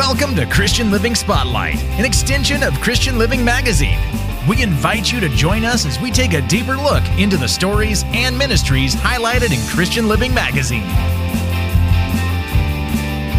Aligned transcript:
Welcome 0.00 0.34
to 0.36 0.46
Christian 0.46 0.90
Living 0.90 1.14
Spotlight, 1.14 1.78
an 1.98 2.06
extension 2.06 2.62
of 2.62 2.72
Christian 2.80 3.18
Living 3.18 3.44
Magazine. 3.44 4.00
We 4.48 4.62
invite 4.62 5.12
you 5.12 5.20
to 5.20 5.28
join 5.28 5.62
us 5.62 5.84
as 5.84 6.00
we 6.00 6.10
take 6.10 6.32
a 6.32 6.40
deeper 6.40 6.74
look 6.74 7.02
into 7.18 7.36
the 7.36 7.46
stories 7.46 8.02
and 8.06 8.36
ministries 8.36 8.94
highlighted 8.94 9.52
in 9.52 9.60
Christian 9.68 10.08
Living 10.08 10.32
Magazine. 10.32 10.86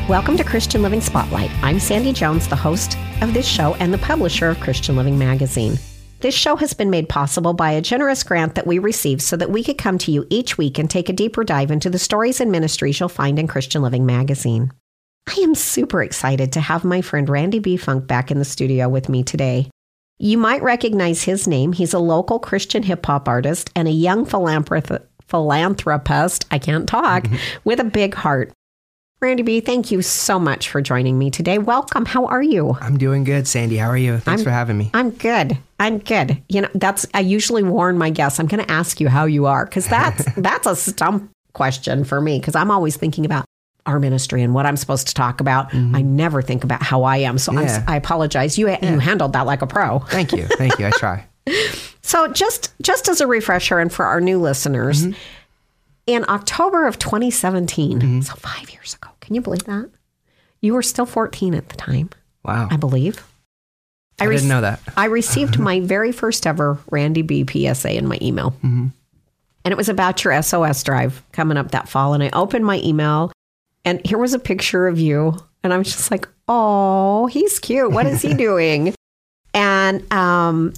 Welcome 0.07 0.37
to 0.37 0.43
Christian 0.43 0.83
Living 0.83 1.01
Spotlight. 1.01 1.49
I'm 1.63 1.79
Sandy 1.79 2.13
Jones, 2.13 2.47
the 2.47 2.55
host 2.55 2.95
of 3.23 3.33
this 3.33 3.47
show 3.47 3.73
and 3.79 3.91
the 3.91 3.97
publisher 3.97 4.47
of 4.47 4.59
Christian 4.59 4.95
Living 4.95 5.17
Magazine. 5.17 5.79
This 6.19 6.35
show 6.35 6.55
has 6.57 6.75
been 6.75 6.91
made 6.91 7.09
possible 7.09 7.53
by 7.53 7.71
a 7.71 7.81
generous 7.81 8.21
grant 8.21 8.53
that 8.53 8.67
we 8.67 8.77
received 8.77 9.23
so 9.23 9.35
that 9.35 9.49
we 9.49 9.63
could 9.63 9.79
come 9.79 9.97
to 9.97 10.11
you 10.11 10.27
each 10.29 10.59
week 10.59 10.77
and 10.77 10.87
take 10.87 11.09
a 11.09 11.13
deeper 11.13 11.43
dive 11.43 11.71
into 11.71 11.89
the 11.89 11.97
stories 11.97 12.39
and 12.39 12.51
ministries 12.51 12.99
you'll 12.99 13.09
find 13.09 13.39
in 13.39 13.47
Christian 13.47 13.81
Living 13.81 14.05
Magazine. 14.05 14.71
I 15.27 15.39
am 15.41 15.55
super 15.55 16.01
excited 16.03 16.53
to 16.53 16.61
have 16.61 16.83
my 16.83 17.01
friend 17.01 17.29
Randy 17.29 17.59
B. 17.59 17.77
Funk 17.77 18.07
back 18.07 18.31
in 18.31 18.39
the 18.39 18.45
studio 18.45 18.89
with 18.89 19.09
me 19.09 19.23
today. 19.23 19.69
You 20.19 20.37
might 20.37 20.61
recognize 20.61 21.23
his 21.23 21.47
name. 21.47 21.73
He's 21.73 21.93
a 21.93 21.99
local 21.99 22.37
Christian 22.39 22.83
hip 22.83 23.05
hop 23.05 23.27
artist 23.27 23.71
and 23.75 23.87
a 23.87 23.91
young 23.91 24.25
philanthrop- 24.25 25.03
philanthropist, 25.27 26.45
I 26.51 26.59
can't 26.59 26.87
talk, 26.87 27.23
mm-hmm. 27.23 27.37
with 27.63 27.79
a 27.79 27.85
big 27.85 28.13
heart. 28.13 28.51
Randy 29.21 29.43
B., 29.43 29.61
thank 29.61 29.91
you 29.91 30.01
so 30.01 30.39
much 30.39 30.69
for 30.69 30.81
joining 30.81 31.17
me 31.17 31.29
today. 31.29 31.59
Welcome. 31.59 32.05
How 32.05 32.25
are 32.25 32.41
you? 32.41 32.75
I'm 32.81 32.97
doing 32.97 33.23
good, 33.23 33.47
Sandy. 33.47 33.77
How 33.77 33.89
are 33.89 33.97
you? 33.97 34.17
Thanks 34.17 34.41
I'm- 34.41 34.43
for 34.43 34.49
having 34.49 34.77
me. 34.77 34.89
I'm 34.93 35.11
good. 35.11 35.57
I'm 35.79 35.99
good. 35.99 36.41
You 36.49 36.61
know, 36.61 36.69
that's 36.75 37.05
I 37.13 37.21
usually 37.21 37.63
warn 37.63 37.97
my 37.97 38.09
guests. 38.09 38.39
I'm 38.39 38.47
going 38.47 38.63
to 38.63 38.71
ask 38.71 38.99
you 38.99 39.09
how 39.09 39.25
you 39.25 39.45
are 39.45 39.65
because 39.65 39.87
that's 39.87 40.25
that's 40.37 40.67
a 40.67 40.75
stump 40.75 41.31
question 41.53 42.03
for 42.03 42.21
me 42.21 42.39
because 42.39 42.55
I'm 42.55 42.69
always 42.69 42.97
thinking 42.97 43.25
about 43.25 43.45
our 43.85 43.99
ministry 43.99 44.41
and 44.43 44.53
what 44.53 44.65
I'm 44.65 44.77
supposed 44.77 45.07
to 45.07 45.13
talk 45.13 45.39
about. 45.41 45.73
I 45.73 46.01
never 46.01 46.41
think 46.41 46.63
about 46.63 46.83
how 46.83 47.03
I 47.03 47.17
am. 47.17 47.37
So 47.37 47.51
I'm, 47.51 47.57
Mm-hmm. 47.59 47.67
Yeah. 47.67 47.83
I 47.87 47.95
apologize. 47.95 48.57
You 48.57 48.69
you 48.69 48.99
handled 48.99 49.33
that 49.33 49.45
like 49.45 49.61
a 49.61 49.67
pro. 49.67 49.99
Thank 49.99 50.31
you. 50.33 50.43
Thank 50.57 50.77
you. 50.79 50.87
I 50.87 50.91
try. 50.91 51.25
So 52.03 52.27
just 52.27 52.73
just 52.81 53.07
as 53.07 53.21
a 53.21 53.27
refresher 53.27 53.79
and 53.79 53.91
for 53.93 54.05
our 54.05 54.19
new 54.19 54.39
listeners, 54.39 55.03
Mm-hmm. 55.03 55.19
in 56.07 56.25
October 56.29 56.85
of 56.87 56.97
2017, 56.99 58.21
so 58.23 58.33
5 58.35 58.69
years 58.71 58.95
ago. 58.95 59.09
Can 59.21 59.35
you 59.35 59.41
believe 59.41 59.63
that? 59.65 59.89
You 60.61 60.73
were 60.73 60.81
still 60.81 61.05
14 61.05 61.53
at 61.55 61.69
the 61.69 61.77
time, 61.77 62.09
Wow. 62.43 62.67
I 62.71 62.77
believe. 62.77 63.23
I 64.19 64.25
rec- 64.25 64.37
didn't 64.37 64.49
know 64.49 64.61
that. 64.61 64.79
I 64.97 65.05
received 65.05 65.57
my 65.69 65.79
very 65.79 66.11
first 66.11 66.45
ever 66.45 66.77
Randy 66.91 67.21
B 67.21 67.45
PSA 67.47 67.95
in 67.95 68.07
my 68.07 68.17
email. 68.21 68.53
And 68.63 68.91
it 69.71 69.77
was 69.77 69.89
about 69.89 70.23
your 70.23 70.39
SOS 70.41 70.83
drive 70.83 71.23
coming 71.31 71.55
up 71.57 71.71
that 71.71 71.87
fall. 71.87 72.13
And 72.13 72.23
I 72.23 72.29
opened 72.33 72.65
my 72.65 72.79
email, 72.83 73.31
and 73.85 73.99
here 74.05 74.17
was 74.17 74.33
a 74.33 74.39
picture 74.39 74.87
of 74.87 74.99
you. 74.99 75.35
And 75.63 75.73
I 75.73 75.77
was 75.77 75.91
just 75.91 76.09
like, 76.11 76.27
oh, 76.47 77.27
he's 77.27 77.59
cute. 77.59 77.91
What 77.91 78.05
is 78.07 78.21
he 78.21 78.33
doing? 78.33 78.95
and 79.53 80.11
um, 80.11 80.73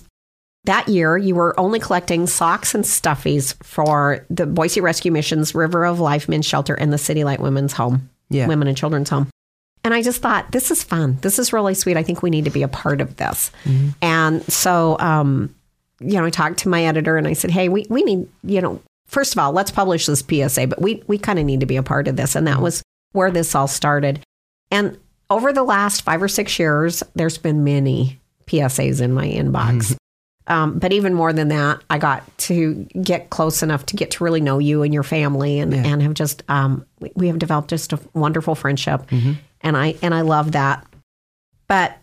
that 0.65 0.87
year, 0.89 1.17
you 1.17 1.35
were 1.35 1.57
only 1.59 1.79
collecting 1.79 2.27
socks 2.27 2.73
and 2.75 2.83
stuffies 2.83 3.55
for 3.63 4.25
the 4.29 4.45
Boise 4.45 4.81
Rescue 4.81 5.11
Mission's 5.11 5.53
River 5.55 5.85
of 5.85 5.99
Life 5.99 6.27
Men's 6.27 6.45
Shelter 6.45 6.73
and 6.73 6.91
the 6.91 6.97
City 6.97 7.23
Light 7.23 7.39
Women's 7.39 7.73
Home 7.73 8.09
Yeah. 8.29 8.47
women 8.47 8.67
and 8.67 8.75
children's 8.77 9.09
home. 9.09 9.27
And 9.85 9.93
I 9.93 10.01
just 10.01 10.21
thought, 10.21 10.51
this 10.53 10.71
is 10.71 10.81
fun. 10.83 11.17
This 11.21 11.39
is 11.39 11.51
really 11.51 11.73
sweet. 11.73 11.97
I 11.97 12.03
think 12.03 12.21
we 12.23 12.29
need 12.29 12.45
to 12.45 12.51
be 12.51 12.63
a 12.63 12.69
part 12.69 13.01
of 13.01 13.17
this. 13.17 13.51
And 14.01 14.41
so, 14.51 14.97
um, 14.99 15.53
you 15.99 16.13
know, 16.13 16.23
I 16.25 16.29
talked 16.29 16.59
to 16.59 16.69
my 16.69 16.85
editor 16.85 17.17
and 17.17 17.27
I 17.27 17.33
said, 17.33 17.51
hey, 17.51 17.67
we, 17.67 17.85
we 17.89 18.01
need, 18.03 18.29
you 18.43 18.61
know, 18.61 18.81
first 19.07 19.33
of 19.33 19.39
all, 19.39 19.51
let's 19.51 19.71
publish 19.71 20.05
this 20.05 20.21
PSA, 20.21 20.67
but 20.67 20.81
we, 20.81 21.03
we 21.07 21.17
kind 21.17 21.37
of 21.37 21.43
need 21.45 21.59
to 21.59 21.65
be 21.65 21.75
a 21.75 21.83
part 21.83 22.07
of 22.07 22.15
this. 22.15 22.35
And 22.35 22.47
that 22.47 22.61
was 22.61 22.81
where 23.13 23.31
this 23.31 23.55
all 23.55 23.67
started. 23.67 24.19
And 24.69 24.99
over 25.29 25.53
the 25.53 25.63
last 25.63 26.01
five 26.01 26.21
or 26.21 26.27
six 26.27 26.59
years, 26.59 27.01
there's 27.15 27.37
been 27.37 27.63
many 27.63 28.19
PSAs 28.45 29.01
in 29.01 29.13
my 29.13 29.27
inbox. 29.27 29.95
Um, 30.47 30.77
but 30.77 30.91
even 30.91 31.13
more 31.13 31.31
than 31.31 31.47
that, 31.47 31.81
I 31.89 31.97
got 31.97 32.37
to 32.39 32.73
get 33.01 33.29
close 33.29 33.63
enough 33.63 33.85
to 33.87 33.95
get 33.95 34.11
to 34.11 34.23
really 34.25 34.41
know 34.41 34.59
you 34.59 34.83
and 34.83 34.93
your 34.93 35.03
family, 35.03 35.59
and, 35.59 35.73
and 35.73 36.01
have 36.01 36.13
just 36.15 36.43
um, 36.49 36.85
we, 36.99 37.11
we 37.15 37.27
have 37.27 37.39
developed 37.39 37.69
just 37.69 37.93
a 37.93 37.99
wonderful 38.13 38.53
friendship, 38.53 39.09
and 39.61 39.77
I 39.77 39.95
and 40.01 40.13
I 40.13 40.21
love 40.21 40.51
that. 40.51 40.85
But 41.69 41.97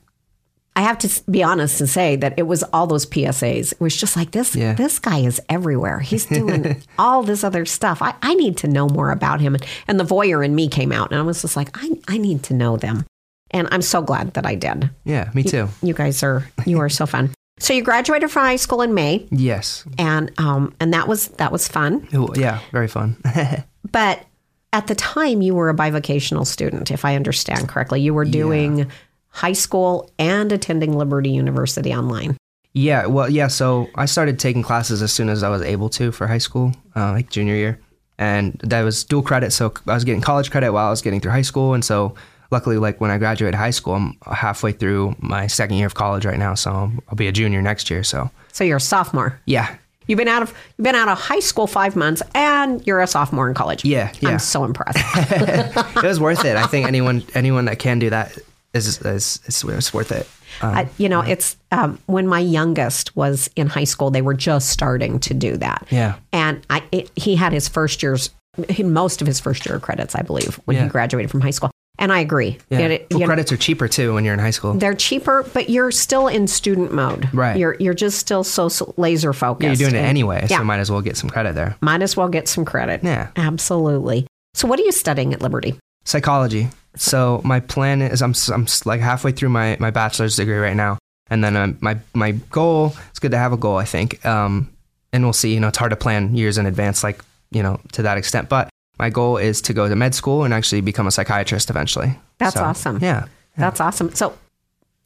I 0.80 0.84
have 0.84 0.98
to 1.00 1.30
be 1.30 1.42
honest 1.42 1.78
and 1.82 1.90
say 1.90 2.16
that 2.16 2.32
it 2.38 2.44
was 2.44 2.62
all 2.72 2.86
those 2.86 3.04
PSAs. 3.04 3.72
It 3.72 3.80
was 3.80 3.94
just 3.94 4.16
like 4.16 4.30
this. 4.30 4.56
Yeah. 4.56 4.72
This 4.72 4.98
guy 4.98 5.18
is 5.18 5.38
everywhere. 5.50 6.00
He's 6.00 6.24
doing 6.24 6.82
all 6.98 7.22
this 7.22 7.44
other 7.44 7.66
stuff. 7.66 8.00
I, 8.00 8.14
I 8.22 8.32
need 8.34 8.56
to 8.58 8.66
know 8.66 8.88
more 8.88 9.10
about 9.10 9.42
him. 9.42 9.54
And, 9.54 9.66
and 9.88 10.00
the 10.00 10.04
voyeur 10.04 10.42
in 10.42 10.54
me 10.54 10.68
came 10.68 10.90
out, 10.90 11.10
and 11.10 11.20
I 11.20 11.22
was 11.22 11.42
just 11.42 11.54
like, 11.54 11.68
I 11.74 11.90
I 12.08 12.16
need 12.16 12.42
to 12.44 12.54
know 12.54 12.78
them. 12.78 13.04
And 13.50 13.68
I'm 13.72 13.82
so 13.82 14.00
glad 14.00 14.32
that 14.34 14.46
I 14.46 14.54
did. 14.54 14.88
Yeah, 15.04 15.28
me 15.34 15.42
too. 15.42 15.68
You 15.82 15.92
guys 15.92 16.22
are 16.22 16.48
you 16.64 16.78
are 16.80 16.88
so 16.88 17.04
fun. 17.06 17.30
So 17.62 17.74
you 17.74 17.82
graduated 17.82 18.30
from 18.30 18.44
high 18.46 18.56
school 18.56 18.80
in 18.80 18.94
May, 18.94 19.28
Yes. 19.30 19.84
and 19.98 20.30
um 20.38 20.72
and 20.80 20.94
that 20.94 21.06
was 21.06 21.28
that 21.36 21.52
was 21.52 21.68
fun. 21.68 22.08
Ooh, 22.14 22.30
yeah, 22.34 22.60
very 22.72 22.88
fun. 22.88 23.18
But 23.92 24.24
at 24.72 24.86
the 24.86 24.94
time, 24.94 25.42
you 25.42 25.54
were 25.54 25.68
a 25.68 25.74
bivocational 25.74 26.46
student, 26.46 26.90
if 26.90 27.04
I 27.04 27.16
understand 27.16 27.68
correctly. 27.68 28.00
You 28.00 28.14
were 28.14 28.24
doing 28.24 28.90
high 29.30 29.52
school 29.52 30.10
and 30.18 30.52
attending 30.52 30.96
Liberty 30.96 31.30
University 31.30 31.92
online. 31.94 32.36
yeah, 32.72 33.06
well, 33.06 33.28
yeah, 33.28 33.48
so 33.48 33.88
I 33.96 34.06
started 34.06 34.38
taking 34.38 34.62
classes 34.62 35.02
as 35.02 35.12
soon 35.12 35.28
as 35.28 35.42
I 35.42 35.48
was 35.48 35.62
able 35.62 35.88
to 35.90 36.12
for 36.12 36.26
high 36.26 36.38
school, 36.38 36.72
uh, 36.94 37.12
like 37.12 37.30
junior 37.30 37.54
year. 37.54 37.80
And 38.18 38.60
that 38.62 38.82
was 38.82 39.02
dual 39.04 39.22
credit, 39.22 39.50
so 39.52 39.72
I 39.86 39.94
was 39.94 40.04
getting 40.04 40.20
college 40.20 40.50
credit 40.50 40.72
while 40.72 40.86
I 40.86 40.90
was 40.90 41.00
getting 41.02 41.20
through 41.20 41.32
high 41.32 41.42
school. 41.42 41.72
And 41.74 41.82
so 41.84 42.14
luckily, 42.50 42.76
like 42.76 43.00
when 43.00 43.10
I 43.10 43.16
graduated 43.18 43.54
high 43.56 43.70
school, 43.70 43.94
I'm 43.94 44.18
halfway 44.30 44.72
through 44.72 45.16
my 45.20 45.46
second 45.46 45.78
year 45.78 45.86
of 45.86 45.94
college 45.94 46.26
right 46.26 46.38
now, 46.38 46.54
so 46.54 46.70
I'll 47.08 47.16
be 47.16 47.28
a 47.28 47.32
junior 47.32 47.62
next 47.62 47.88
year. 47.90 48.04
So 48.04 48.30
So 48.52 48.62
you're 48.62 48.76
a 48.76 48.80
sophomore. 48.80 49.40
yeah, 49.46 49.74
You've 50.06 50.18
been 50.18 50.28
out 50.28 50.42
of 50.42 50.52
you've 50.76 50.84
been 50.84 50.96
out 50.96 51.08
of 51.08 51.18
high 51.18 51.38
school 51.40 51.66
five 51.66 51.94
months, 51.96 52.20
and 52.34 52.84
you're 52.86 53.00
a 53.00 53.06
sophomore 53.06 53.48
in 53.48 53.54
college. 53.54 53.84
Yeah, 53.84 54.12
yeah. 54.20 54.30
I'm 54.30 54.38
so 54.38 54.64
impressed. 54.64 54.98
it 55.96 56.02
was 56.02 56.18
worth 56.20 56.44
it. 56.44 56.56
I 56.56 56.66
think 56.66 56.86
anyone 56.86 57.22
anyone 57.34 57.64
that 57.66 57.78
can 57.78 58.00
do 58.00 58.10
that 58.10 58.36
is 58.74 58.86
is, 59.04 59.40
is, 59.46 59.64
is 59.64 59.94
worth 59.94 60.12
it. 60.12 60.28
Um, 60.62 60.74
I, 60.74 60.88
you 60.98 61.08
know, 61.08 61.20
it's 61.20 61.56
um, 61.70 61.98
when 62.06 62.26
my 62.26 62.40
youngest 62.40 63.14
was 63.16 63.48
in 63.56 63.66
high 63.68 63.84
school, 63.84 64.10
they 64.10 64.22
were 64.22 64.34
just 64.34 64.68
starting 64.70 65.18
to 65.20 65.34
do 65.34 65.56
that. 65.58 65.86
Yeah. 65.90 66.16
And 66.32 66.64
I, 66.70 66.82
it, 66.92 67.10
he 67.16 67.36
had 67.36 67.52
his 67.52 67.68
first 67.68 68.02
year's, 68.02 68.30
he, 68.68 68.82
most 68.82 69.20
of 69.20 69.26
his 69.28 69.38
first 69.40 69.64
year 69.66 69.78
credits, 69.78 70.14
I 70.16 70.22
believe, 70.22 70.56
when 70.64 70.76
he 70.76 70.88
graduated 70.88 71.30
from 71.30 71.40
high 71.40 71.50
school. 71.50 71.70
And 71.98 72.12
I 72.12 72.20
agree. 72.20 72.58
yeah. 72.70 72.78
It- 72.80 72.90
it- 72.90 73.06
well, 73.10 73.20
you 73.20 73.24
know, 73.24 73.26
credits 73.26 73.52
are 73.52 73.56
cheaper 73.58 73.86
too 73.86 74.14
when 74.14 74.24
you're 74.24 74.34
in 74.34 74.40
high 74.40 74.50
school. 74.50 74.72
they're 74.74 74.94
cheaper, 74.94 75.44
but 75.52 75.68
you're 75.70 75.90
still 75.90 76.26
in 76.28 76.46
student 76.46 76.92
mode. 76.92 77.28
Right. 77.34 77.56
You're 77.58 77.76
you're 77.78 77.94
just 77.94 78.18
still 78.18 78.42
so, 78.42 78.68
so 78.70 78.92
laser 78.96 79.32
focused. 79.32 79.62
Yeah, 79.62 79.68
you're 79.70 79.90
doing 79.90 79.94
it 79.94 79.98
And 79.98 80.06
anyway, 80.08 80.46
Yeah. 80.48 80.58
so 80.58 80.64
might 80.64 80.80
as 80.80 80.90
well 80.90 81.02
get 81.02 81.16
some 81.16 81.28
credit 81.30 81.54
there. 81.54 81.76
Might 81.82 82.00
as 82.02 82.16
well 82.16 82.28
get 82.28 82.48
some 82.48 82.64
credit. 82.64 83.04
Yeah. 83.04 83.28
Absolutely. 83.36 84.26
So, 84.54 84.66
what 84.66 84.80
are 84.80 84.82
you 84.82 84.92
studying 84.92 85.32
at 85.34 85.42
Liberty? 85.42 85.78
Psychology. 86.04 86.68
So 86.96 87.40
my 87.44 87.60
plan 87.60 88.02
is 88.02 88.20
I'm 88.22 88.34
I'm 88.52 88.66
like 88.84 89.00
halfway 89.00 89.32
through 89.32 89.50
my 89.50 89.76
my 89.80 89.90
bachelor's 89.90 90.36
degree 90.36 90.56
right 90.56 90.76
now, 90.76 90.98
and 91.28 91.42
then 91.44 91.56
um, 91.56 91.78
my 91.80 91.98
my 92.14 92.32
goal. 92.32 92.94
It's 93.10 93.18
good 93.18 93.30
to 93.30 93.38
have 93.38 93.52
a 93.52 93.56
goal, 93.56 93.76
I 93.76 93.84
think. 93.84 94.24
Um, 94.26 94.70
and 95.12 95.24
we'll 95.24 95.32
see. 95.32 95.54
You 95.54 95.60
know, 95.60 95.68
it's 95.68 95.78
hard 95.78 95.90
to 95.90 95.96
plan 95.96 96.34
years 96.34 96.58
in 96.58 96.66
advance, 96.66 97.02
like 97.04 97.22
you 97.50 97.62
know, 97.62 97.80
to 97.92 98.02
that 98.02 98.18
extent. 98.18 98.48
But 98.48 98.68
my 98.98 99.08
goal 99.10 99.36
is 99.36 99.60
to 99.62 99.72
go 99.72 99.88
to 99.88 99.96
med 99.96 100.14
school 100.14 100.44
and 100.44 100.52
actually 100.52 100.80
become 100.80 101.06
a 101.06 101.10
psychiatrist 101.10 101.70
eventually. 101.70 102.18
That's 102.38 102.54
So, 102.54 102.64
awesome. 102.64 102.98
Yeah. 103.00 103.26
That's 103.56 103.80
awesome. 103.80 104.14
So, 104.14 104.36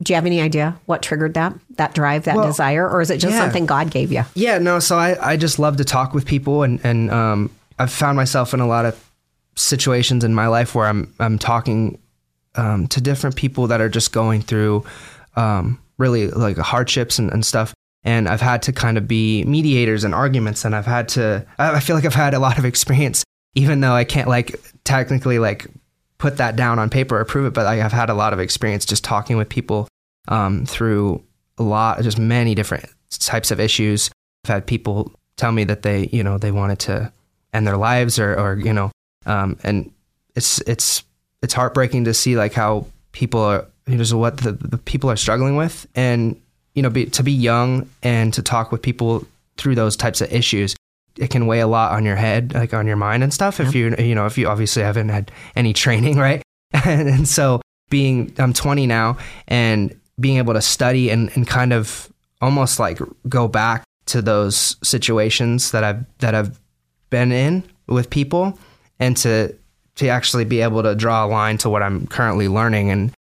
do 0.02 0.12
you 0.12 0.14
have 0.16 0.26
any 0.26 0.40
idea 0.40 0.76
what 0.86 1.02
triggered 1.02 1.34
that 1.34 1.54
that 1.76 1.94
drive, 1.94 2.24
that 2.24 2.36
Well, 2.36 2.46
desire, 2.46 2.88
or 2.88 3.00
is 3.00 3.10
it 3.10 3.18
just 3.18 3.32
yeah. 3.34 3.40
something 3.40 3.66
God 3.66 3.90
gave 3.90 4.10
you? 4.12 4.24
Yeah, 4.34 4.58
no. 4.58 4.78
So 4.78 4.96
I, 4.98 5.32
I 5.32 5.36
just 5.36 5.58
love 5.58 5.76
to 5.78 5.84
talk 5.84 6.12
with 6.14 6.24
people, 6.24 6.62
and 6.62 6.80
and 6.84 7.10
um, 7.10 7.50
I've 7.78 7.92
found 7.92 8.16
myself 8.16 8.54
in 8.54 8.60
a 8.60 8.66
lot 8.66 8.84
of 8.84 8.98
situations 9.54 10.24
in 10.24 10.34
my 10.34 10.46
life 10.46 10.74
where 10.74 10.86
I'm 10.86 11.12
I'm 11.18 11.38
talking 11.38 11.98
um, 12.54 12.86
to 12.88 13.00
different 13.00 13.36
people 13.36 13.66
that 13.68 13.80
are 13.80 13.88
just 13.88 14.12
going 14.12 14.42
through 14.42 14.84
um, 15.36 15.80
really 15.98 16.28
like 16.28 16.56
hardships 16.56 17.18
and, 17.18 17.32
and 17.32 17.44
stuff. 17.44 17.74
And 18.04 18.28
I've 18.28 18.40
had 18.40 18.62
to 18.62 18.72
kind 18.72 18.98
of 18.98 19.08
be 19.08 19.44
mediators 19.44 20.04
in 20.04 20.12
arguments, 20.12 20.64
and 20.64 20.76
I've 20.76 20.86
had 20.86 21.08
to. 21.10 21.46
I 21.58 21.76
I 21.76 21.80
feel 21.80 21.96
like 21.96 22.04
I've 22.04 22.14
had 22.14 22.34
a 22.34 22.38
lot 22.38 22.58
of 22.58 22.64
experience, 22.64 23.24
even 23.54 23.80
though 23.80 23.94
I 23.94 24.04
can't 24.04 24.28
like 24.28 24.60
technically 24.84 25.38
like 25.38 25.66
put 26.18 26.36
that 26.36 26.56
down 26.56 26.78
on 26.78 26.90
paper 26.90 27.18
or 27.18 27.24
prove 27.24 27.46
it. 27.46 27.54
But 27.54 27.66
I've 27.66 27.92
had 27.92 28.10
a 28.10 28.14
lot 28.14 28.32
of 28.32 28.40
experience 28.40 28.84
just 28.84 29.04
talking 29.04 29.36
with 29.36 29.48
people 29.48 29.88
um, 30.28 30.66
through 30.66 31.22
a 31.58 31.62
lot, 31.62 32.02
just 32.02 32.18
many 32.18 32.54
different 32.54 32.86
types 33.10 33.50
of 33.50 33.60
issues. 33.60 34.10
I've 34.44 34.54
had 34.54 34.66
people 34.66 35.12
tell 35.36 35.52
me 35.52 35.64
that 35.64 35.82
they, 35.82 36.08
you 36.12 36.22
know, 36.22 36.38
they 36.38 36.50
wanted 36.50 36.78
to 36.80 37.12
end 37.52 37.66
their 37.66 37.76
lives 37.76 38.18
or, 38.18 38.34
or 38.38 38.58
you 38.58 38.72
know, 38.72 38.90
um, 39.26 39.58
and 39.62 39.90
it's 40.34 40.60
it's 40.62 41.04
it's 41.42 41.54
heartbreaking 41.54 42.04
to 42.04 42.14
see 42.14 42.36
like 42.36 42.52
how 42.52 42.86
people 43.12 43.40
are, 43.40 43.66
you 43.86 43.96
know, 43.96 44.18
what 44.18 44.38
the, 44.38 44.52
the 44.52 44.78
people 44.78 45.10
are 45.10 45.16
struggling 45.16 45.56
with, 45.56 45.86
and 45.94 46.40
you 46.74 46.82
know, 46.82 46.90
be, 46.90 47.06
to 47.06 47.22
be 47.22 47.32
young 47.32 47.88
and 48.02 48.34
to 48.34 48.42
talk 48.42 48.72
with 48.72 48.82
people 48.82 49.26
through 49.56 49.74
those 49.74 49.96
types 49.96 50.20
of 50.20 50.32
issues. 50.32 50.74
It 51.16 51.30
can 51.30 51.46
weigh 51.46 51.60
a 51.60 51.68
lot 51.68 51.92
on 51.92 52.04
your 52.04 52.16
head, 52.16 52.54
like 52.54 52.74
on 52.74 52.88
your 52.88 52.96
mind 52.96 53.22
and 53.22 53.32
stuff. 53.32 53.60
If 53.60 53.72
you, 53.72 53.94
you 53.98 54.16
know, 54.16 54.26
if 54.26 54.36
you 54.36 54.48
obviously 54.48 54.82
haven't 54.82 55.10
had 55.10 55.30
any 55.54 55.72
training, 55.84 56.18
right? 56.18 56.42
and, 56.72 57.08
and 57.08 57.28
so 57.28 57.60
being 57.88 58.34
I'm 58.38 58.52
20 58.52 58.86
now 58.86 59.18
and 59.46 59.98
being 60.18 60.38
able 60.38 60.54
to 60.54 60.62
study 60.62 61.10
and, 61.10 61.30
and 61.36 61.46
kind 61.46 61.72
of 61.72 62.12
almost 62.40 62.80
like 62.80 62.98
go 63.28 63.46
back 63.46 63.84
to 64.06 64.20
those 64.20 64.76
situations 64.82 65.70
that 65.70 65.84
I've 65.84 66.04
that 66.18 66.34
I've 66.34 66.58
been 67.10 67.30
in 67.30 67.62
with 67.86 68.10
people 68.10 68.58
and 68.98 69.16
to 69.18 69.54
to 69.96 70.08
actually 70.08 70.44
be 70.44 70.60
able 70.60 70.82
to 70.82 70.94
draw 70.94 71.24
a 71.24 71.28
line 71.28 71.58
to 71.58 71.70
what 71.70 71.82
I'm 71.82 72.06
currently 72.06 72.48
learning. 72.48 72.90
And 72.90 73.12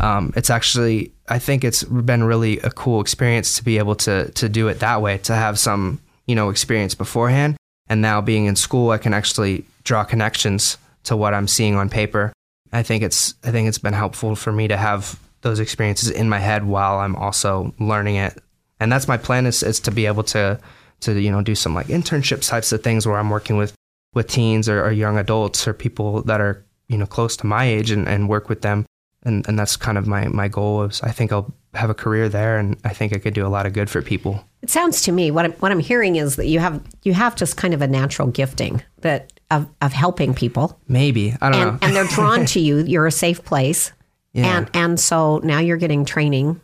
um, 0.00 0.32
it's 0.36 0.50
actually 0.50 1.12
I 1.28 1.38
think 1.38 1.64
it's 1.64 1.84
been 1.84 2.24
really 2.24 2.58
a 2.60 2.70
cool 2.70 3.00
experience 3.00 3.56
to 3.56 3.64
be 3.64 3.78
able 3.78 3.94
to 3.96 4.30
to 4.32 4.48
do 4.48 4.68
it 4.68 4.80
that 4.80 5.02
way 5.02 5.18
to 5.18 5.34
have 5.34 5.58
some 5.58 6.00
you 6.26 6.34
know 6.34 6.48
experience 6.48 6.94
beforehand. 6.94 7.56
And 7.88 8.00
now 8.00 8.20
being 8.20 8.46
in 8.46 8.56
school 8.56 8.90
I 8.90 8.98
can 8.98 9.14
actually 9.14 9.64
draw 9.84 10.04
connections 10.04 10.78
to 11.04 11.16
what 11.16 11.34
I'm 11.34 11.48
seeing 11.48 11.74
on 11.74 11.88
paper. 11.88 12.32
I 12.72 12.82
think 12.82 13.02
it's 13.02 13.34
I 13.44 13.50
think 13.50 13.68
it's 13.68 13.78
been 13.78 13.92
helpful 13.92 14.34
for 14.34 14.52
me 14.52 14.68
to 14.68 14.76
have 14.76 15.18
those 15.42 15.60
experiences 15.60 16.08
in 16.10 16.28
my 16.28 16.38
head 16.38 16.64
while 16.64 16.98
I'm 16.98 17.16
also 17.16 17.74
learning 17.78 18.16
it. 18.16 18.38
And 18.80 18.90
that's 18.90 19.08
my 19.08 19.16
plan 19.16 19.46
is, 19.46 19.62
is 19.62 19.80
to 19.80 19.90
be 19.90 20.06
able 20.06 20.22
to 20.24 20.58
to 21.00 21.20
you 21.20 21.30
know 21.30 21.42
do 21.42 21.54
some 21.54 21.74
like 21.74 21.88
internships 21.88 22.48
types 22.48 22.72
of 22.72 22.82
things 22.82 23.06
where 23.06 23.18
I'm 23.18 23.28
working 23.28 23.56
with 23.56 23.74
with 24.14 24.28
teens 24.28 24.68
or, 24.68 24.84
or 24.84 24.92
young 24.92 25.18
adults 25.18 25.66
or 25.66 25.72
people 25.74 26.22
that 26.22 26.40
are 26.40 26.64
you 26.88 26.98
know 26.98 27.06
close 27.06 27.36
to 27.38 27.46
my 27.46 27.64
age 27.64 27.90
and, 27.90 28.08
and 28.08 28.28
work 28.28 28.48
with 28.48 28.62
them. 28.62 28.86
And 29.24 29.46
and 29.48 29.58
that's 29.58 29.76
kind 29.76 29.96
of 29.98 30.06
my 30.06 30.28
my 30.28 30.48
goal 30.48 30.82
is 30.84 31.00
I 31.02 31.10
think 31.12 31.32
I'll 31.32 31.52
have 31.74 31.88
a 31.90 31.94
career 31.94 32.28
there 32.28 32.58
and 32.58 32.76
I 32.84 32.90
think 32.92 33.14
I 33.14 33.18
could 33.18 33.34
do 33.34 33.46
a 33.46 33.48
lot 33.48 33.66
of 33.66 33.72
good 33.72 33.88
for 33.88 34.02
people. 34.02 34.44
It 34.62 34.68
sounds 34.70 35.02
to 35.02 35.12
me 35.12 35.30
what 35.30 35.44
I'm, 35.46 35.52
what 35.54 35.72
I'm 35.72 35.80
hearing 35.80 36.16
is 36.16 36.36
that 36.36 36.46
you 36.46 36.58
have 36.58 36.82
you 37.02 37.14
have 37.14 37.34
just 37.36 37.56
kind 37.56 37.72
of 37.74 37.80
a 37.82 37.86
natural 37.86 38.28
gifting 38.28 38.82
that 39.00 39.32
of, 39.50 39.68
of 39.80 39.92
helping 39.92 40.34
people. 40.34 40.78
Maybe 40.88 41.34
I 41.40 41.50
don't 41.50 41.60
and, 41.60 41.70
know. 41.72 41.86
and 41.86 41.96
they're 41.96 42.04
drawn 42.04 42.46
to 42.54 42.60
you. 42.60 42.78
You're 42.78 43.06
a 43.06 43.12
safe 43.12 43.44
place. 43.44 43.92
Yeah. 44.32 44.56
And 44.58 44.70
and 44.74 45.00
so 45.00 45.38
now 45.38 45.58
you're 45.60 45.76
getting 45.76 46.04
training. 46.04 46.60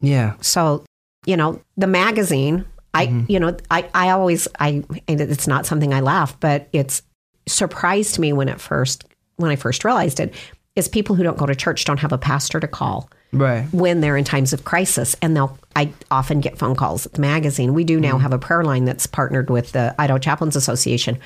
yeah, 0.00 0.34
So, 0.40 0.84
you 1.26 1.36
know, 1.36 1.60
the 1.76 1.86
magazine, 1.86 2.64
I 2.94 3.06
Mm-hmm. 3.06 3.30
you 3.30 3.40
know, 3.40 3.56
I, 3.70 3.88
I 3.94 4.10
always 4.10 4.48
I 4.58 4.82
and 5.08 5.20
it's 5.20 5.46
not 5.46 5.66
something 5.66 5.94
I 5.94 6.00
laugh, 6.00 6.38
but 6.40 6.68
it's 6.72 7.02
surprised 7.46 8.18
me 8.18 8.32
when 8.32 8.48
it 8.48 8.60
first 8.60 9.04
when 9.36 9.50
I 9.50 9.56
first 9.56 9.84
realized 9.84 10.20
it, 10.20 10.34
is 10.76 10.88
people 10.88 11.16
who 11.16 11.22
don't 11.22 11.38
go 11.38 11.46
to 11.46 11.54
church 11.54 11.84
don't 11.84 11.98
have 12.00 12.12
a 12.12 12.18
pastor 12.18 12.60
to 12.60 12.68
call 12.68 13.10
right. 13.32 13.66
when 13.72 14.00
they're 14.00 14.16
in 14.16 14.24
times 14.24 14.52
of 14.52 14.64
crisis. 14.64 15.16
And 15.22 15.36
they'll 15.36 15.58
i 15.76 15.92
often 16.10 16.40
get 16.40 16.58
phone 16.58 16.74
calls 16.74 17.06
at 17.06 17.12
the 17.12 17.20
magazine. 17.20 17.74
We 17.74 17.84
do 17.84 18.00
now 18.00 18.18
have 18.18 18.32
a 18.32 18.38
prayer 18.38 18.64
line 18.64 18.84
that's 18.84 19.06
partnered 19.06 19.50
with 19.50 19.72
the 19.72 19.94
idaho 19.98 20.18
chaplains 20.18 20.56
association. 20.56 21.18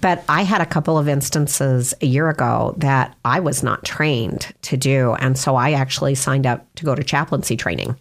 But 0.00 0.24
i 0.28 0.42
had 0.42 0.60
a 0.60 0.66
couple 0.66 0.96
of 0.98 1.08
instances 1.08 1.94
a 2.00 2.06
year 2.06 2.28
ago 2.28 2.74
that 2.78 3.16
i 3.24 3.40
was 3.40 3.62
not 3.62 3.84
trained 3.84 4.54
to 4.62 4.76
do. 4.76 5.14
And 5.14 5.38
so 5.38 5.56
i 5.56 5.72
actually 5.72 6.14
signed 6.14 6.46
up 6.46 6.66
to 6.76 6.84
go 6.84 6.94
to 6.94 7.02
chaplaincy 7.02 7.56
training 7.56 7.96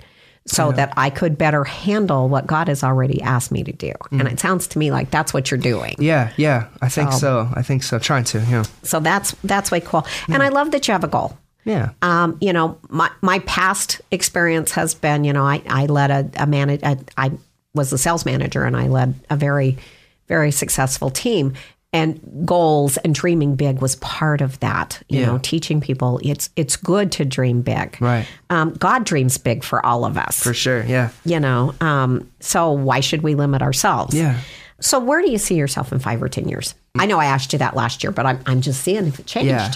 so 0.47 0.71
that 0.71 0.94
i 0.95 1.09
could 1.09 1.38
better 1.38 1.63
handle 1.63 2.30
what 2.30 2.45
god 2.45 2.68
has 2.68 2.83
already 2.83 3.21
asked 3.21 3.51
me 3.51 3.63
to 3.63 3.71
do 3.71 3.92
and 4.12 4.27
it 4.27 4.39
sounds 4.39 4.68
to 4.68 4.77
me 4.80 4.92
like 4.92 5.09
that's 5.09 5.33
what 5.33 5.50
you're 5.50 5.57
doing 5.59 5.95
Yeah, 5.97 6.31
yeah. 6.38 6.68
I 6.81 6.89
think 6.89 7.12
So- 7.13 7.18
so. 7.19 7.50
I 7.56 7.62
think 7.63 7.81
so. 7.83 7.97
Trying 8.00 8.25
to, 8.25 8.39
yeah. 8.42 8.63
so 8.83 9.00
that's 9.00 9.31
that's 9.44 9.71
way 9.71 9.80
cool 9.81 10.06
and 10.27 10.44
i 10.44 10.50
love 10.50 10.71
that 10.71 10.88
you 10.88 10.92
have 10.92 11.03
a 11.03 11.07
goal 11.07 11.38
Yeah. 11.65 11.89
Um, 12.03 12.38
you 12.42 12.53
know, 12.53 12.77
my, 12.89 13.09
my 13.21 13.39
past 13.39 14.00
experience 14.12 14.71
has 14.74 14.94
been, 14.94 15.24
you 15.24 15.33
know, 15.33 15.44
I, 15.44 15.63
I 15.68 15.88
led 15.88 16.12
a, 16.12 16.44
a 16.44 16.45
manage, 16.45 16.81
I, 16.83 16.98
I 17.18 17.31
was 17.74 17.89
the 17.89 17.98
sales 17.98 18.24
manager 18.24 18.63
and 18.65 18.77
I 18.77 18.88
led 18.88 19.15
a 19.31 19.36
very, 19.36 19.77
very 20.27 20.51
successful 20.51 21.09
team. 21.09 21.53
And 21.95 22.19
goals 22.45 22.97
and 22.97 23.15
dreaming 23.15 23.56
big 23.56 23.81
was 23.81 23.95
part 23.97 24.42
of 24.42 24.59
that. 24.59 25.01
You 25.07 25.21
Yeah. 25.21 25.25
know, 25.27 25.38
teaching 25.42 25.80
people 25.80 26.19
it's 26.24 26.50
it's 26.57 26.75
good 26.75 27.12
to 27.13 27.24
dream 27.25 27.62
big. 27.62 27.97
Right. 28.01 28.25
Um, 28.50 28.74
God 28.74 29.06
dreams 29.06 29.38
big 29.38 29.63
for 29.63 29.83
all 29.86 30.03
of 30.03 30.18
us. 30.18 30.39
For 30.44 30.53
sure. 30.53 30.83
Yeah. 30.83 31.09
You 31.24 31.39
know, 31.39 31.74
um, 31.80 32.30
so 32.42 32.71
why 32.71 33.00
should 33.00 33.21
we 33.21 33.33
limit 33.36 33.62
ourselves? 33.62 34.13
Yeah. 34.13 34.39
So 34.81 35.00
where 35.00 35.21
do 35.21 35.31
you 35.31 35.38
see 35.38 35.56
yourself 35.56 35.94
in 35.94 36.00
five 36.00 36.21
or 36.21 36.27
ten 36.27 36.50
years? 36.50 36.75
I 37.00 37.06
know 37.06 37.18
I 37.18 37.25
asked 37.27 37.53
you 37.53 37.59
that 37.59 37.75
last 37.77 38.03
year, 38.03 38.12
but 38.12 38.25
I'm 38.25 38.39
I'm 38.45 38.59
just 38.59 38.81
seeing 38.81 39.07
if 39.07 39.18
it 39.19 39.25
changed. 39.25 39.48
Yeah. 39.50 39.71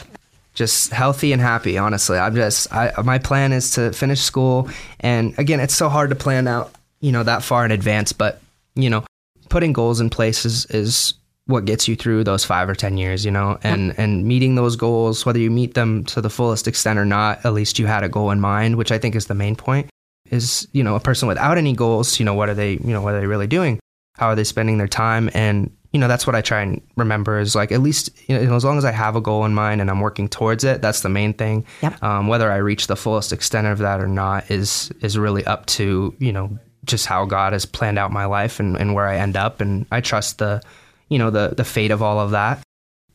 Just 0.56 0.92
healthy 0.92 1.31
and 1.31 1.42
happy, 1.42 1.77
honestly. 1.77 2.18
I'm 2.18 2.36
just 2.36 2.68
I 2.74 2.92
my 3.01 3.18
plan 3.18 3.54
is 3.54 3.72
to 3.75 3.94
finish 3.94 4.19
school 4.19 4.68
and 5.00 5.33
again, 5.39 5.62
it's 5.62 5.75
so 5.75 5.88
hard 5.88 6.10
to 6.10 6.18
plan 6.18 6.48
out, 6.50 6.74
you 7.00 7.13
know, 7.13 7.24
that 7.24 7.44
far 7.44 7.63
in 7.63 7.72
advance, 7.72 8.12
but 8.12 8.42
you 8.75 8.89
know, 8.89 9.06
putting 9.48 9.72
goals 9.72 10.01
in 10.01 10.10
place 10.10 10.45
is, 10.45 10.65
is 10.65 11.13
what 11.50 11.66
gets 11.66 11.88
you 11.88 11.96
through 11.96 12.24
those 12.24 12.46
5 12.46 12.69
or 12.69 12.75
10 12.75 12.98
years, 12.98 13.25
you 13.25 13.31
know, 13.31 13.57
and 13.63 13.98
and 13.98 14.25
meeting 14.25 14.56
those 14.56 14.75
goals 14.75 15.25
whether 15.25 15.40
you 15.40 15.50
meet 15.50 15.74
them 15.74 16.04
to 16.06 16.22
the 16.22 16.30
fullest 16.30 16.68
extent 16.68 17.00
or 17.00 17.06
not, 17.06 17.44
at 17.44 17.54
least 17.54 17.80
you 17.80 17.88
had 17.88 18.04
a 18.04 18.10
goal 18.10 18.30
in 18.30 18.40
mind, 18.40 18.75
which 18.75 18.92
I 18.92 19.00
think 19.00 19.16
is 19.16 19.25
the 19.25 19.36
main 19.36 19.56
point. 19.56 19.90
Is, 20.30 20.68
you 20.74 20.84
know, 20.84 20.96
a 20.96 21.00
person 21.00 21.28
without 21.28 21.57
any 21.57 21.74
goals, 21.74 22.19
you 22.19 22.25
know, 22.25 22.36
what 22.36 22.50
are 22.50 22.54
they, 22.54 22.74
you 22.74 22.94
know, 22.94 23.01
what 23.01 23.16
are 23.16 23.19
they 23.19 23.25
really 23.25 23.48
doing? 23.48 23.80
How 24.16 24.28
are 24.28 24.36
they 24.36 24.44
spending 24.44 24.78
their 24.78 24.88
time? 24.88 25.31
And 25.34 25.75
you 25.92 26.00
know 26.00 26.07
that's 26.07 26.28
what 26.28 26.36
I 26.36 26.42
try 26.42 26.62
and 26.62 26.81
remember 26.98 27.40
is 27.40 27.56
like 27.56 27.72
at 27.72 27.81
least 27.81 28.12
you 28.28 28.38
know 28.38 28.56
as 28.56 28.63
long 28.63 28.78
as 28.78 28.86
I 28.86 28.92
have 28.92 29.16
a 29.16 29.22
goal 29.22 29.44
in 29.46 29.56
mind 29.56 29.81
and 29.81 29.90
I'm 29.90 30.01
working 30.01 30.30
towards 30.30 30.63
it, 30.63 30.84
that's 30.84 31.01
the 31.01 31.10
main 31.10 31.34
thing. 31.34 31.66
Yep. 31.81 32.04
Um, 32.04 32.28
whether 32.28 32.51
I 32.51 32.57
reach 32.57 32.86
the 32.86 32.96
fullest 32.96 33.34
extent 33.34 33.66
of 33.66 33.80
that 33.80 34.00
or 34.00 34.07
not 34.07 34.51
is 34.51 34.92
is 35.01 35.18
really 35.18 35.44
up 35.46 35.66
to 35.78 36.13
you 36.19 36.31
know 36.31 36.60
just 36.86 37.07
how 37.07 37.25
God 37.25 37.54
has 37.54 37.66
planned 37.66 37.98
out 37.98 38.12
my 38.12 38.25
life 38.25 38.60
and, 38.60 38.78
and 38.78 38.94
where 38.94 39.07
I 39.07 39.18
end 39.18 39.36
up, 39.36 39.62
and 39.62 39.88
I 39.92 40.01
trust 40.01 40.38
the 40.38 40.62
you 41.09 41.17
know 41.17 41.29
the 41.29 41.53
the 41.56 41.63
fate 41.63 41.91
of 41.91 42.01
all 42.01 42.19
of 42.19 42.31
that. 42.31 42.61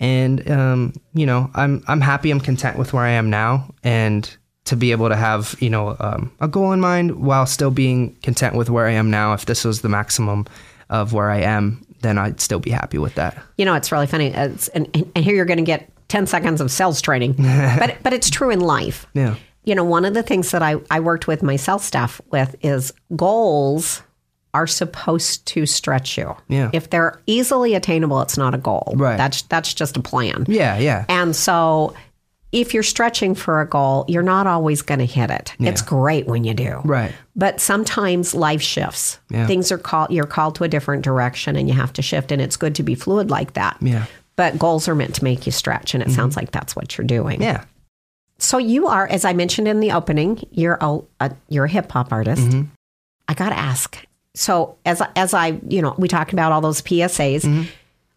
And 0.00 0.50
um, 0.50 0.92
you 1.14 1.26
know 1.26 1.50
I'm 1.54 1.82
I'm 1.86 2.00
happy, 2.00 2.30
I'm 2.30 2.40
content 2.40 2.78
with 2.78 2.92
where 2.92 3.04
I 3.04 3.10
am 3.10 3.30
now, 3.30 3.72
and 3.82 4.36
to 4.64 4.76
be 4.76 4.92
able 4.92 5.08
to 5.08 5.16
have 5.16 5.54
you 5.60 5.70
know 5.70 5.96
um, 6.00 6.32
a 6.40 6.48
goal 6.48 6.72
in 6.72 6.80
mind 6.80 7.16
while 7.16 7.46
still 7.46 7.70
being 7.70 8.14
content 8.22 8.54
with 8.54 8.70
where 8.70 8.86
I 8.86 8.92
am 8.92 9.10
now. 9.10 9.32
If 9.32 9.46
this 9.46 9.64
was 9.64 9.82
the 9.82 9.88
maximum 9.88 10.46
of 10.90 11.12
where 11.12 11.30
I 11.30 11.40
am, 11.40 11.84
then 12.04 12.18
I'd 12.18 12.40
still 12.40 12.60
be 12.60 12.70
happy 12.70 12.98
with 12.98 13.14
that. 13.16 13.36
You 13.56 13.64
know, 13.64 13.74
it's 13.74 13.90
really 13.90 14.06
funny. 14.06 14.28
It's, 14.28 14.68
and, 14.68 14.88
and 15.14 15.24
here 15.24 15.34
you're 15.34 15.44
going 15.44 15.58
to 15.58 15.64
get 15.64 15.90
10 16.08 16.26
seconds 16.26 16.60
of 16.60 16.70
sales 16.70 17.02
training, 17.02 17.32
but, 17.78 17.96
but 18.02 18.12
it's 18.12 18.30
true 18.30 18.50
in 18.50 18.60
life. 18.60 19.06
Yeah. 19.14 19.36
You 19.64 19.74
know, 19.74 19.84
one 19.84 20.04
of 20.04 20.14
the 20.14 20.22
things 20.22 20.50
that 20.50 20.62
I, 20.62 20.76
I 20.90 21.00
worked 21.00 21.26
with 21.26 21.42
my 21.42 21.56
sales 21.56 21.84
staff 21.84 22.20
with 22.30 22.54
is 22.62 22.92
goals 23.16 24.02
are 24.54 24.66
supposed 24.66 25.44
to 25.46 25.66
stretch 25.66 26.16
you. 26.16 26.34
Yeah. 26.48 26.70
If 26.72 26.90
they're 26.90 27.20
easily 27.26 27.74
attainable, 27.74 28.20
it's 28.22 28.38
not 28.38 28.54
a 28.54 28.58
goal. 28.58 28.94
Right. 28.96 29.16
That's, 29.16 29.42
that's 29.42 29.74
just 29.74 29.96
a 29.96 30.00
plan. 30.00 30.46
Yeah, 30.48 30.78
yeah. 30.78 31.04
And 31.08 31.34
so 31.36 31.94
if 32.54 32.72
you're 32.72 32.84
stretching 32.84 33.34
for 33.34 33.60
a 33.60 33.66
goal, 33.66 34.04
you're 34.06 34.22
not 34.22 34.46
always 34.46 34.80
going 34.80 35.00
to 35.00 35.06
hit 35.06 35.28
it. 35.28 35.54
It's 35.58 35.82
great 35.82 36.26
when 36.26 36.44
you 36.44 36.54
do. 36.54 36.80
Right. 36.84 37.12
But 37.34 37.60
sometimes 37.60 38.32
life 38.32 38.62
shifts. 38.62 39.18
Yeah. 39.28 39.48
Things 39.48 39.72
are 39.72 39.78
called 39.78 40.12
you're 40.12 40.24
called 40.24 40.54
to 40.56 40.64
a 40.64 40.68
different 40.68 41.02
direction 41.02 41.56
and 41.56 41.68
you 41.68 41.74
have 41.74 41.92
to 41.94 42.02
shift 42.02 42.30
and 42.30 42.40
it's 42.40 42.56
good 42.56 42.76
to 42.76 42.84
be 42.84 42.94
fluid 42.94 43.28
like 43.28 43.54
that. 43.54 43.76
Yeah. 43.80 44.06
But 44.36 44.56
goals 44.56 44.86
are 44.86 44.94
meant 44.94 45.16
to 45.16 45.24
make 45.24 45.46
you 45.46 45.52
stretch 45.52 45.94
and 45.94 46.02
it 46.02 46.12
sounds 46.12 46.36
like 46.36 46.52
that's 46.52 46.76
what 46.76 46.96
you're 46.96 47.06
doing. 47.06 47.42
Yeah. 47.42 47.64
So 48.38 48.58
you 48.58 48.86
are 48.86 49.08
as 49.08 49.24
I 49.24 49.32
mentioned 49.32 49.66
in 49.66 49.80
the 49.80 49.90
opening, 49.90 50.40
you're 50.52 50.78
a, 50.80 51.00
a 51.18 51.32
you're 51.48 51.64
a 51.64 51.68
hip 51.68 51.90
hop 51.90 52.12
artist. 52.12 52.42
Mm-hmm. 52.42 52.62
I 53.26 53.34
got 53.34 53.48
to 53.48 53.58
ask. 53.58 53.98
So 54.34 54.76
as 54.84 55.02
as 55.16 55.34
I, 55.34 55.58
you 55.68 55.80
know, 55.80 55.94
we 55.98 56.08
talked 56.08 56.32
about 56.32 56.52
all 56.52 56.60
those 56.60 56.82
PSAs. 56.82 57.68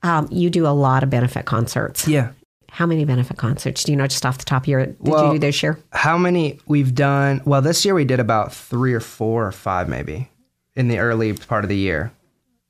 Um, 0.04 0.28
you 0.32 0.50
do 0.50 0.68
a 0.68 0.70
lot 0.70 1.04
of 1.04 1.10
benefit 1.10 1.46
concerts. 1.46 2.04
Mm-hmm. 2.04 2.12
Yeah. 2.12 2.32
How 2.70 2.86
many 2.86 3.06
benefit 3.06 3.38
concerts 3.38 3.84
do 3.84 3.92
you 3.92 3.96
know 3.96 4.06
just 4.06 4.26
off 4.26 4.38
the 4.38 4.46
top 4.46 4.64
of 4.64 4.68
your? 4.68 4.86
Did 4.86 4.98
you 5.04 5.32
do 5.34 5.40
this 5.40 5.64
year? 5.64 5.80
How 5.92 6.18
many 6.18 6.60
we've 6.68 6.94
done? 6.94 7.42
Well, 7.46 7.62
this 7.62 7.84
year 7.84 7.96
we 7.96 8.06
did 8.06 8.20
about 8.20 8.54
three 8.54 8.94
or 8.94 9.00
four 9.00 9.48
or 9.48 9.52
five, 9.52 9.90
maybe, 9.90 10.30
in 10.76 10.88
the 10.88 11.00
early 11.00 11.34
part 11.34 11.66
of 11.66 11.70
the 11.70 11.78
year. 11.78 12.12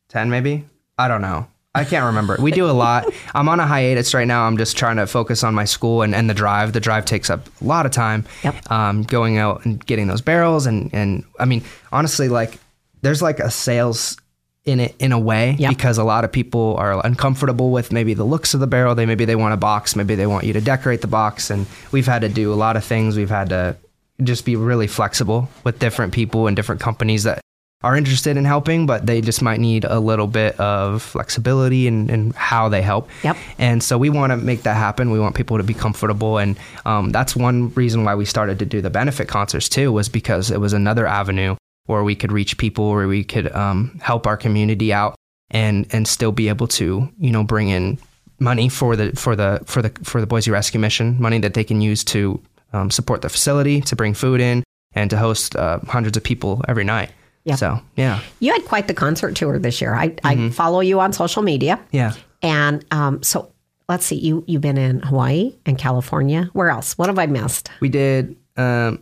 10, 0.10 0.30
maybe? 0.30 0.66
I 0.98 1.08
don't 1.10 1.22
know. 1.22 1.48
I 1.76 1.84
can't 1.84 2.06
remember. 2.06 2.38
We 2.40 2.52
do 2.52 2.66
a 2.70 2.72
lot. 2.72 3.14
I'm 3.36 3.50
on 3.50 3.60
a 3.60 3.68
hiatus 3.68 4.14
right 4.14 4.28
now. 4.28 4.48
I'm 4.48 4.58
just 4.58 4.78
trying 4.78 4.96
to 4.96 5.06
focus 5.06 5.44
on 5.44 5.54
my 5.54 5.66
school 5.66 6.02
and, 6.02 6.16
and 6.16 6.30
the 6.30 6.34
drive. 6.34 6.74
The 6.74 6.80
drive 6.80 7.06
takes 7.06 7.30
up 7.30 7.48
a 7.62 7.66
lot 7.66 7.86
of 7.86 7.92
time. 7.92 8.26
Yep. 8.44 8.72
Um, 8.72 9.04
going 9.04 9.38
out 9.38 9.66
and 9.66 9.86
getting 9.86 10.08
those 10.08 10.22
barrels. 10.22 10.66
And, 10.66 10.90
and 10.94 11.24
I 11.38 11.46
mean, 11.46 11.64
honestly, 11.92 12.30
like, 12.30 12.58
there's 13.02 13.22
like 13.22 13.40
a 13.40 13.52
sales 13.52 14.18
in 14.68 14.82
it 14.82 14.96
in 15.00 15.14
a 15.14 15.20
way 15.20 15.56
because 15.70 15.98
a 15.98 16.04
lot 16.04 16.26
of 16.26 16.32
people 16.32 16.76
are 16.78 17.04
uncomfortable 17.06 17.72
with 17.72 17.92
maybe 17.92 18.14
the 18.14 18.26
looks 18.26 18.54
of 18.54 18.60
the 18.60 18.68
barrel. 18.68 18.96
They 18.96 19.06
maybe 19.06 19.26
they 19.26 19.36
want 19.36 19.54
a 19.54 19.58
box, 19.58 19.96
maybe 19.96 20.16
they 20.16 20.28
want 20.28 20.46
you 20.46 20.54
to 20.54 20.62
decorate 20.62 21.02
the 21.02 21.08
box, 21.08 21.50
and 21.50 21.66
we've 21.92 22.06
had 22.06 22.20
to 22.20 22.30
do 22.30 22.54
a 22.54 22.56
lot 22.56 22.76
of 22.76 22.84
things. 22.84 23.16
We've 23.16 23.30
had 23.30 23.50
to 23.50 23.78
just 24.24 24.46
be 24.46 24.56
really 24.56 24.88
flexible 24.88 25.50
with 25.64 25.80
different 25.80 26.14
people 26.14 26.48
and 26.48 26.56
different 26.56 26.82
companies 26.82 27.24
that 27.24 27.40
are 27.84 27.96
interested 27.96 28.36
in 28.36 28.44
helping, 28.44 28.88
but 28.88 29.06
they 29.06 29.22
just 29.22 29.42
might 29.42 29.60
need 29.60 29.86
a 29.86 30.00
little 30.00 30.26
bit 30.26 30.60
of 30.60 31.04
flexibility 31.04 31.88
in, 31.88 32.10
in 32.10 32.32
how 32.32 32.68
they 32.68 32.82
help. 32.82 33.08
Yep. 33.24 33.38
And 33.60 33.84
so 33.84 34.00
we 34.00 34.10
want 34.10 34.32
to 34.32 34.38
make 34.38 34.64
that 34.64 34.76
happen. 34.76 35.12
We 35.12 35.20
want 35.20 35.36
people 35.36 35.58
to 35.58 35.64
be 35.64 35.76
comfortable, 35.76 36.40
and 36.40 36.58
um, 36.86 37.12
that's 37.12 37.36
one 37.36 37.72
reason 37.76 38.04
why 38.04 38.16
we 38.16 38.26
started 38.26 38.60
to 38.60 38.66
do 38.66 38.82
the 38.82 38.90
benefit 38.90 39.28
concerts 39.28 39.70
too, 39.70 39.92
was 39.94 40.10
because 40.10 40.52
it 40.52 40.60
was 40.60 40.74
another 40.74 41.08
avenue 41.08 41.56
where 41.88 42.04
we 42.04 42.16
could 42.16 42.32
reach 42.32 42.58
people, 42.58 42.92
where 42.92 43.08
we 43.08 43.24
could 43.24 43.52
um, 43.54 44.00
help 44.02 44.28
our 44.28 44.38
community 44.38 44.94
out, 44.94 45.16
and 45.52 45.86
and 45.92 46.08
still 46.08 46.32
be 46.32 46.48
able 46.50 46.68
to 46.68 47.10
you 47.20 47.32
know 47.32 47.44
bring 47.44 47.70
in 47.70 47.98
money 48.40 48.70
for 48.70 48.96
the 48.96 49.12
for 49.16 49.36
the 49.36 49.62
for 49.66 49.82
the 49.82 49.90
for 50.04 50.22
the 50.22 50.28
Boise 50.28 50.52
Rescue 50.52 50.80
Mission, 50.80 51.16
money 51.20 51.40
that 51.40 51.54
they 51.54 51.64
can 51.64 51.82
use 51.82 52.04
to 52.06 52.40
um, 52.74 52.92
support 52.92 53.22
the 53.22 53.30
facility, 53.30 53.82
to 53.82 53.96
bring 53.96 54.14
food 54.14 54.40
in, 54.40 54.64
and 54.94 55.10
to 55.10 55.18
host 55.18 55.56
uh, 55.56 55.80
hundreds 55.88 56.16
of 56.18 56.24
people 56.24 56.62
every 56.68 56.84
night. 56.84 57.12
Yeah. 57.46 57.56
So 57.56 57.80
yeah, 57.96 58.20
You 58.42 58.52
had 58.52 58.66
quite 58.66 58.88
the 58.88 58.94
concert 58.94 59.36
tour 59.38 59.58
this 59.58 59.80
year. 59.80 59.96
I, 59.96 60.14
I 60.24 60.50
follow 60.50 60.82
you 60.82 61.00
on 61.00 61.14
social 61.14 61.42
media. 61.42 61.80
yeah. 61.92 62.14
And 62.42 62.86
um, 62.92 63.24
so 63.24 63.52
let's 63.88 64.06
see, 64.06 64.18
you, 64.18 64.44
you've 64.48 64.62
been 64.62 64.78
in 64.78 65.00
Hawaii 65.00 65.56
and 65.66 65.78
California. 65.78 66.50
Where 66.52 66.70
else? 66.70 66.98
What 66.98 67.08
have 67.08 67.18
I 67.18 67.26
missed? 67.26 67.70
We 67.80 67.88
did 67.90 68.36
um, 68.58 69.02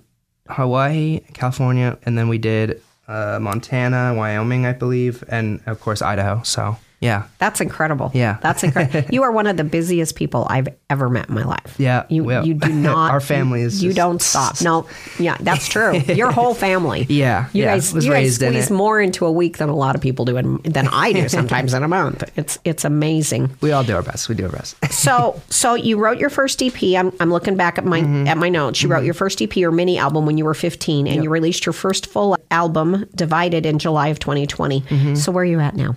Hawaii, 0.50 1.22
California, 1.34 1.98
and 2.06 2.18
then 2.18 2.28
we 2.30 2.38
did 2.38 2.82
uh, 3.08 3.40
Montana, 3.42 4.14
Wyoming, 4.16 4.66
I 4.66 4.74
believe, 4.74 5.24
and 5.28 5.62
of 5.66 5.80
course 5.80 6.02
Idaho. 6.02 6.42
So 6.44 6.78
yeah, 7.00 7.24
That's 7.40 7.62
incredible. 7.62 8.12
Yeah. 8.14 8.38
That's 8.42 8.64
incredible. 8.64 9.08
you 9.14 9.24
are 9.24 9.32
one 9.32 9.48
of 9.48 9.58
the 9.58 9.64
busiest 9.64 10.16
people 10.16 10.48
I've 10.50 10.68
ever 10.90 11.10
met 11.10 11.30
in 11.30 11.36
my 11.36 11.44
life. 11.44 11.76
Yeah, 11.78 12.06
You, 12.10 12.24
well, 12.24 12.46
you 12.48 12.54
do 12.56 12.72
not. 12.74 13.12
our 13.12 13.20
family 13.20 13.62
is 13.62 13.84
You 13.84 13.94
don't 13.94 14.22
stop. 14.22 14.62
No. 14.62 14.88
Yeah, 15.20 15.38
that's 15.40 15.68
true. 15.68 15.98
Your 16.08 16.32
whole 16.32 16.54
family. 16.56 17.06
Yeah, 17.10 17.48
You 17.54 17.64
yeah, 17.64 17.74
guys, 17.76 17.94
was 17.94 18.06
you 18.06 18.12
guys 18.12 18.22
raised 18.24 18.42
in 18.42 18.54
squeeze 18.54 18.72
it. 18.72 18.74
more 18.74 19.02
into 19.02 19.26
a 19.26 19.32
week 19.32 19.58
than 19.58 19.70
a 19.70 19.76
lot 19.76 19.96
of 19.96 20.02
people 20.02 20.26
do 20.26 20.38
in, 20.38 20.58
than 20.64 20.88
I 20.88 21.12
do 21.14 21.28
sometimes 21.30 21.74
in 21.74 21.84
a 21.84 21.88
month. 21.88 22.24
It's, 22.38 22.58
it's 22.64 22.86
amazing. 22.86 23.52
we 23.62 23.72
all 23.72 23.84
do 23.84 23.96
our 23.96 24.04
best. 24.04 24.30
We 24.30 24.36
do 24.36 24.46
our 24.46 24.52
best. 24.52 24.76
So, 24.92 25.42
so 25.50 25.76
you 25.76 25.98
wrote 25.98 26.18
your 26.20 26.30
first 26.30 26.62
EP. 26.64 26.82
I'm, 26.98 27.12
I'm 27.20 27.32
looking 27.32 27.56
back 27.56 27.78
at 27.78 27.86
my 27.86 28.02
Mm-hmm. 28.06 28.28
at 28.28 28.38
my 28.38 28.50
notes. 28.50 28.84
You 28.84 28.90
wrote 28.90 29.04
your 29.06 29.14
first 29.14 29.42
EP 29.42 29.56
or 29.58 29.72
mini 29.72 29.98
album 29.98 30.26
when 30.26 30.38
you 30.38 30.46
were 30.46 30.54
15, 30.54 31.08
and 31.08 31.24
you 31.24 31.30
released 31.30 31.66
your 31.66 31.74
first 31.74 32.06
full 32.08 32.38
album, 32.52 33.06
Divided, 33.16 33.66
in 33.66 33.80
July 33.80 34.10
of 34.10 34.20
2020. 34.20 34.82
Mm-hmm. 34.82 35.16
So, 35.16 35.32
where 35.32 35.42
are 35.42 35.46
you 35.46 35.60
at 35.60 35.76
now? 35.76 35.96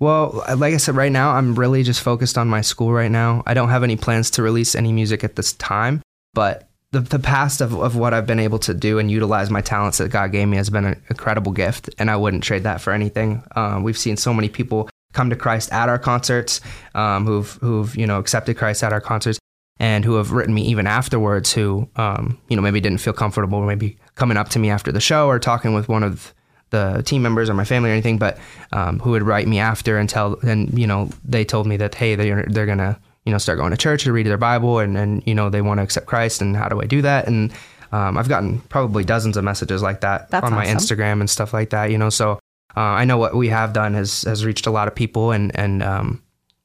Well, 0.00 0.44
like 0.56 0.74
I 0.74 0.76
said, 0.76 0.96
right 0.96 1.12
now 1.12 1.30
I'm 1.30 1.54
really 1.54 1.82
just 1.82 2.02
focused 2.02 2.36
on 2.36 2.48
my 2.48 2.60
school 2.60 2.92
right 2.92 3.10
now. 3.10 3.42
I 3.46 3.54
don't 3.54 3.70
have 3.70 3.82
any 3.82 3.96
plans 3.96 4.30
to 4.32 4.42
release 4.42 4.74
any 4.74 4.92
music 4.92 5.24
at 5.24 5.36
this 5.36 5.52
time, 5.54 6.02
but 6.34 6.68
the, 6.92 7.00
the 7.00 7.18
past 7.18 7.60
of, 7.60 7.74
of 7.74 7.96
what 7.96 8.14
I've 8.14 8.26
been 8.26 8.38
able 8.38 8.58
to 8.60 8.74
do 8.74 8.98
and 8.98 9.10
utilize 9.10 9.50
my 9.50 9.60
talents 9.60 9.98
that 9.98 10.10
God 10.10 10.32
gave 10.32 10.48
me 10.48 10.56
has 10.56 10.70
been 10.70 10.84
an 10.84 11.02
incredible 11.08 11.52
gift, 11.52 11.90
and 11.98 12.10
I 12.10 12.16
wouldn't 12.16 12.44
trade 12.44 12.62
that 12.62 12.80
for 12.80 12.92
anything. 12.92 13.42
Um, 13.54 13.82
we've 13.82 13.98
seen 13.98 14.16
so 14.16 14.32
many 14.32 14.48
people 14.48 14.88
come 15.12 15.30
to 15.30 15.36
Christ 15.36 15.72
at 15.72 15.88
our 15.88 15.98
concerts, 15.98 16.60
um, 16.94 17.26
who've 17.26 17.52
who've 17.54 17.96
you 17.96 18.06
know 18.06 18.18
accepted 18.18 18.56
Christ 18.56 18.84
at 18.84 18.92
our 18.92 19.00
concerts, 19.00 19.38
and 19.78 20.04
who 20.04 20.14
have 20.14 20.32
written 20.32 20.54
me 20.54 20.62
even 20.62 20.86
afterwards, 20.86 21.52
who 21.52 21.88
um, 21.96 22.38
you 22.48 22.56
know 22.56 22.62
maybe 22.62 22.80
didn't 22.80 23.00
feel 23.00 23.12
comfortable, 23.12 23.62
maybe 23.62 23.98
coming 24.14 24.36
up 24.36 24.48
to 24.50 24.58
me 24.58 24.70
after 24.70 24.92
the 24.92 25.00
show 25.00 25.26
or 25.26 25.38
talking 25.38 25.74
with 25.74 25.88
one 25.88 26.02
of 26.02 26.34
the 26.70 27.02
team 27.06 27.22
members 27.22 27.48
or 27.48 27.54
my 27.54 27.64
family 27.64 27.90
or 27.90 27.92
anything, 27.92 28.18
but 28.18 28.38
um, 28.72 28.98
who 29.00 29.10
would 29.10 29.22
write 29.22 29.46
me 29.46 29.58
after 29.58 29.98
and 29.98 30.08
tell, 30.08 30.38
and 30.42 30.76
you 30.78 30.86
know, 30.86 31.08
they 31.24 31.44
told 31.44 31.66
me 31.66 31.76
that 31.76 31.94
hey, 31.94 32.14
they're 32.14 32.44
they're 32.48 32.66
gonna 32.66 32.98
you 33.24 33.32
know 33.32 33.38
start 33.38 33.58
going 33.58 33.70
to 33.70 33.76
church 33.76 34.06
or 34.06 34.12
read 34.12 34.26
their 34.26 34.38
Bible, 34.38 34.78
and 34.78 34.96
and 34.96 35.22
you 35.26 35.34
know 35.34 35.50
they 35.50 35.62
want 35.62 35.78
to 35.78 35.82
accept 35.82 36.06
Christ, 36.06 36.42
and 36.42 36.56
how 36.56 36.68
do 36.68 36.80
I 36.80 36.86
do 36.86 37.02
that? 37.02 37.26
And 37.26 37.52
um, 37.92 38.18
I've 38.18 38.28
gotten 38.28 38.60
probably 38.62 39.04
dozens 39.04 39.36
of 39.36 39.44
messages 39.44 39.82
like 39.82 40.00
that 40.00 40.30
That's 40.30 40.44
on 40.44 40.52
my. 40.52 40.66
Instagram 40.66 41.20
and 41.20 41.30
stuff 41.30 41.52
like 41.52 41.70
that, 41.70 41.90
you 41.90 41.98
know. 41.98 42.10
So 42.10 42.32
uh, 42.76 42.80
I 42.80 43.04
know 43.04 43.16
what 43.16 43.34
we 43.34 43.48
have 43.48 43.72
done 43.72 43.94
has 43.94 44.22
has 44.22 44.44
reached 44.44 44.66
a 44.66 44.70
lot 44.70 44.88
of 44.88 44.94
people, 44.94 45.30
and 45.30 45.56
and 45.58 45.82
um, 45.82 46.22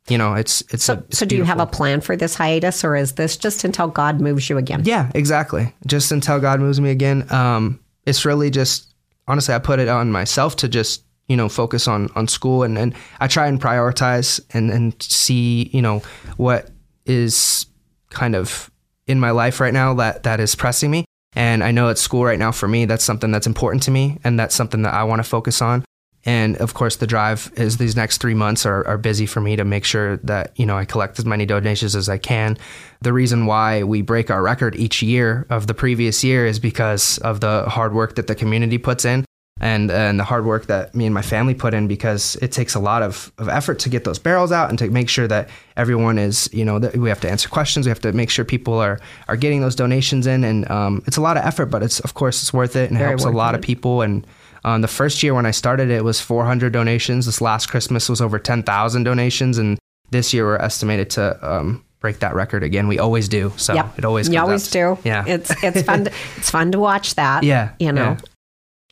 you 0.08 0.18
know, 0.18 0.34
it's 0.34 0.62
it's 0.74 0.84
So, 0.84 0.96
a, 0.96 0.98
it's 0.98 1.20
so 1.20 1.26
do 1.26 1.36
you 1.36 1.44
have 1.44 1.60
a 1.60 1.66
plan 1.66 2.02
for 2.02 2.18
this 2.18 2.36
hiatus, 2.36 2.84
or 2.84 2.96
is 2.96 3.14
this 3.14 3.38
just 3.38 3.64
until 3.64 3.88
God 3.88 4.20
moves 4.20 4.50
you 4.50 4.58
again? 4.58 4.82
Yeah, 4.84 5.12
exactly. 5.14 5.74
Just 5.86 6.12
until 6.12 6.40
God 6.40 6.60
moves 6.60 6.82
me 6.82 6.90
again. 6.90 7.32
Um, 7.32 7.80
it's 8.06 8.26
really 8.26 8.50
just 8.50 8.91
honestly, 9.32 9.56
I 9.56 9.60
put 9.60 9.80
it 9.80 9.88
on 9.88 10.12
myself 10.12 10.58
to 10.58 10.68
just 10.68 11.04
you 11.28 11.38
know 11.38 11.48
focus 11.48 11.88
on 11.88 12.10
on 12.16 12.28
school 12.28 12.64
and 12.64 12.78
and 12.78 12.94
I 13.22 13.28
try 13.28 13.48
and 13.48 13.60
prioritize 13.60 14.42
and 14.54 14.70
and 14.70 15.02
see 15.02 15.70
you 15.72 15.82
know 15.82 16.02
what 16.36 16.70
is 17.06 17.66
kind 18.10 18.36
of 18.36 18.70
in 19.08 19.20
my 19.20 19.32
life 19.32 19.62
right 19.62 19.74
now 19.74 19.94
that 19.96 20.24
that 20.24 20.40
is 20.42 20.54
pressing 20.54 20.92
me. 20.92 21.06
And 21.34 21.64
I 21.64 21.72
know 21.72 21.90
at 21.90 21.98
school 21.98 22.26
right 22.26 22.38
now 22.38 22.52
for 22.52 22.68
me, 22.68 22.84
that's 22.84 23.06
something 23.06 23.32
that's 23.32 23.48
important 23.48 23.84
to 23.84 23.92
me, 23.92 24.20
and 24.26 24.38
that's 24.38 24.54
something 24.54 24.82
that 24.82 24.94
I 24.94 25.06
want 25.06 25.20
to 25.20 25.24
focus 25.24 25.62
on. 25.62 25.86
And 26.26 26.58
of 26.58 26.74
course, 26.76 26.98
the 26.98 27.08
drive 27.08 27.52
is 27.56 27.78
these 27.78 27.96
next 27.96 28.20
three 28.22 28.36
months 28.36 28.66
are, 28.66 28.86
are 28.88 28.98
busy 28.98 29.26
for 29.26 29.42
me 29.42 29.56
to 29.56 29.66
make 29.66 29.84
sure 29.84 30.18
that 30.18 30.52
you 30.56 30.66
know 30.66 30.78
I 30.78 30.86
collect 30.86 31.18
as 31.18 31.26
many 31.26 31.46
donations 31.46 31.96
as 31.96 32.10
I 32.10 32.18
can. 32.18 32.58
The 33.02 33.14
reason 33.14 33.48
why 33.48 33.84
we 33.84 34.02
break 34.02 34.30
our 34.30 34.44
record 34.44 34.76
each 34.76 35.02
year 35.02 35.48
of 35.50 35.68
the 35.68 35.74
previous 35.74 36.24
year 36.24 36.46
is 36.46 36.60
because 36.60 37.18
of 37.20 37.40
the 37.40 37.64
hard 37.68 37.94
work 37.94 38.16
that 38.16 38.28
the 38.28 38.36
community 38.36 38.78
puts 38.78 39.04
in 39.04 39.26
and 39.62 39.92
and 39.92 40.20
the 40.20 40.24
hard 40.24 40.46
work 40.46 40.66
that 40.66 40.94
me 40.94 41.06
and 41.06 41.14
my 41.14 41.22
family 41.22 41.54
put 41.54 41.74
in 41.74 41.88
because 41.88 42.36
it 42.38 42.52
takes 42.52 42.74
a 42.74 42.80
lot 42.80 43.04
of, 43.04 43.32
of 43.38 43.48
effort 43.48 43.80
to 43.80 43.90
get 43.90 44.04
those 44.04 44.20
barrels 44.20 44.52
out 44.52 44.70
and 44.70 44.80
to 44.80 44.90
make 44.90 45.08
sure 45.08 45.28
that 45.28 45.50
everyone 45.78 46.18
is 46.18 46.50
you 46.52 46.66
know 46.66 46.80
that 46.80 46.98
we 46.98 47.08
have 47.08 47.22
to 47.22 47.30
answer 47.30 47.48
questions 47.48 47.86
we 47.86 47.90
have 47.90 48.00
to 48.00 48.12
make 48.12 48.30
sure 48.30 48.44
people 48.44 48.74
are 48.74 49.00
are 49.28 49.38
getting 49.38 49.62
those 49.62 49.76
donations 49.76 50.26
in 50.28 50.44
and 50.44 50.70
um, 50.70 51.04
it's 51.06 51.18
a 51.18 51.22
lot 51.22 51.38
of 51.38 51.46
effort 51.46 51.68
but 51.68 51.84
it's 51.84 52.00
of 52.02 52.16
course 52.16 52.42
it's 52.42 52.52
worth 52.52 52.76
it 52.76 52.90
and 52.90 53.00
it 53.00 53.04
helps 53.04 53.24
a 53.24 53.30
lot 53.30 53.54
it. 53.54 53.60
of 53.60 53.64
people 53.64 54.02
and 54.02 54.26
um, 54.64 54.82
the 54.82 54.88
first 54.88 55.24
year 55.24 55.34
when 55.34 55.46
I 55.46 55.52
started 55.52 55.90
it 55.90 56.04
was 56.04 56.22
400 56.22 56.72
donations 56.74 57.26
this 57.26 57.42
last 57.42 57.68
Christmas 57.68 58.08
was 58.10 58.22
over 58.22 58.38
10,000 58.40 59.04
donations 59.04 59.58
and 59.58 59.78
this 60.12 60.34
year 60.34 60.46
we're 60.46 60.58
estimated 60.58 61.10
to 61.12 61.24
um, 61.48 61.84
break 62.00 62.20
that 62.20 62.34
record 62.36 62.64
again 62.64 62.88
we 62.88 63.00
always 63.00 63.28
do 63.30 63.54
so 63.58 63.74
Yep. 63.74 64.00
it 64.00 64.06
always 64.06 64.28
you 64.30 64.40
always 64.40 64.68
up. 64.68 64.74
do. 64.74 65.08
yeah 65.10 65.24
It's 65.28 65.52
it's 65.64 65.82
fun. 65.84 66.06
To, 66.06 66.12
it's 66.38 66.50
fun 66.50 66.72
to 66.72 66.80
watch 66.80 67.16
that. 67.16 67.44
Yeah, 67.44 67.72
You 67.80 67.92
know. 67.92 68.04
yeah. 68.04 68.18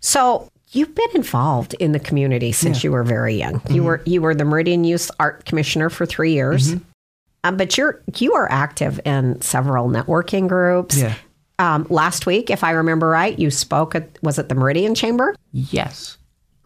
So 0.01 0.49
you've 0.71 0.93
been 0.95 1.09
involved 1.15 1.73
in 1.75 1.91
the 1.91 1.99
community 1.99 2.51
since 2.51 2.83
you 2.83 2.91
were 2.91 3.03
very 3.03 3.35
young. 3.35 3.55
Mm-hmm. 3.59 3.73
You 3.73 3.83
were 3.83 4.01
you 4.05 4.21
were 4.21 4.35
the 4.35 4.45
Meridian 4.45 4.83
Youth 4.83 5.09
Art 5.19 5.45
Commissioner 5.45 5.89
for 5.89 6.05
three 6.05 6.33
years. 6.33 6.69
Mm-hmm. 6.75 6.83
Um, 7.43 7.57
but 7.57 7.77
you're 7.77 8.01
you 8.17 8.33
are 8.33 8.49
active 8.51 8.99
in 9.05 9.41
several 9.41 9.89
networking 9.89 10.47
groups. 10.47 10.97
yeah 10.97 11.15
Um, 11.59 11.85
last 11.89 12.25
week, 12.25 12.49
if 12.49 12.63
I 12.63 12.71
remember 12.71 13.07
right, 13.09 13.37
you 13.37 13.51
spoke 13.51 13.93
at 13.93 14.09
was 14.23 14.39
it 14.39 14.49
the 14.49 14.55
Meridian 14.55 14.95
Chamber? 14.95 15.35
yes 15.51 16.17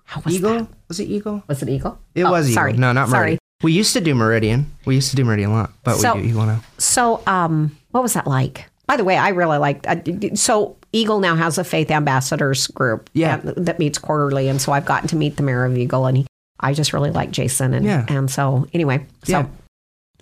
How 0.05 0.21
was 0.21 0.35
Eagle 0.35 0.53
that? 0.59 0.67
was 0.87 0.99
it 0.99 1.09
Eagle 1.09 1.43
Was 1.47 1.61
it 1.63 1.69
Eagle? 1.69 1.99
It 2.15 2.23
Oh, 2.23 2.31
was 2.31 2.47
Eagle. 2.47 2.53
Sorry, 2.55 2.73
No, 2.73 2.91
not 2.93 3.09
sorry. 3.09 3.19
Meridian. 3.21 3.39
We 3.63 3.71
used 3.73 3.93
to 3.93 4.01
do 4.01 4.13
Meridian. 4.13 4.71
We 4.85 4.95
used 4.95 5.09
to 5.09 5.15
do 5.15 5.23
Meridian 5.25 5.49
a 5.51 5.53
lot, 5.53 5.71
but 5.83 5.95
So- 5.95 6.15
we 6.15 6.21
do 6.23 6.27
Eagle 6.29 6.45
now. 6.45 6.61
So, 6.77 7.21
um, 7.27 7.75
what 7.91 8.03
was 8.03 8.13
that 8.13 8.27
like? 8.27 8.69
By 8.87 8.97
the 8.97 9.03
way, 9.05 9.17
I 9.17 9.29
really 9.29 9.57
liked. 9.57 9.87
Uh, 9.87 9.95
so, 10.35 10.75
Eagle 10.91 11.19
now 11.21 11.35
has 11.35 11.57
a 11.57 11.63
faith 11.63 11.89
ambassadors 11.89 12.67
group, 12.67 13.09
Yeah. 13.13 13.39
and- 13.41 13.65
that 13.65 13.79
meets 13.79 13.97
quarterly, 13.97 14.47
and 14.49 14.61
so 14.61 14.73
I've 14.73 14.85
gotten 14.85 15.07
to 15.09 15.15
meet 15.15 15.37
the 15.37 15.43
mayor 15.43 15.63
of 15.65 15.75
Eagle, 15.77 16.05
and 16.05 16.17
he, 16.17 16.27
I 16.59 16.73
just 16.73 16.93
really 16.93 17.09
like 17.09 17.31
Jason, 17.31 17.73
and 17.73 17.85
Yeah. 17.85 18.05
and 18.09 18.29
so 18.29 18.67
anyway, 18.73 19.05
so 19.23 19.39
Yeah. 19.39 19.45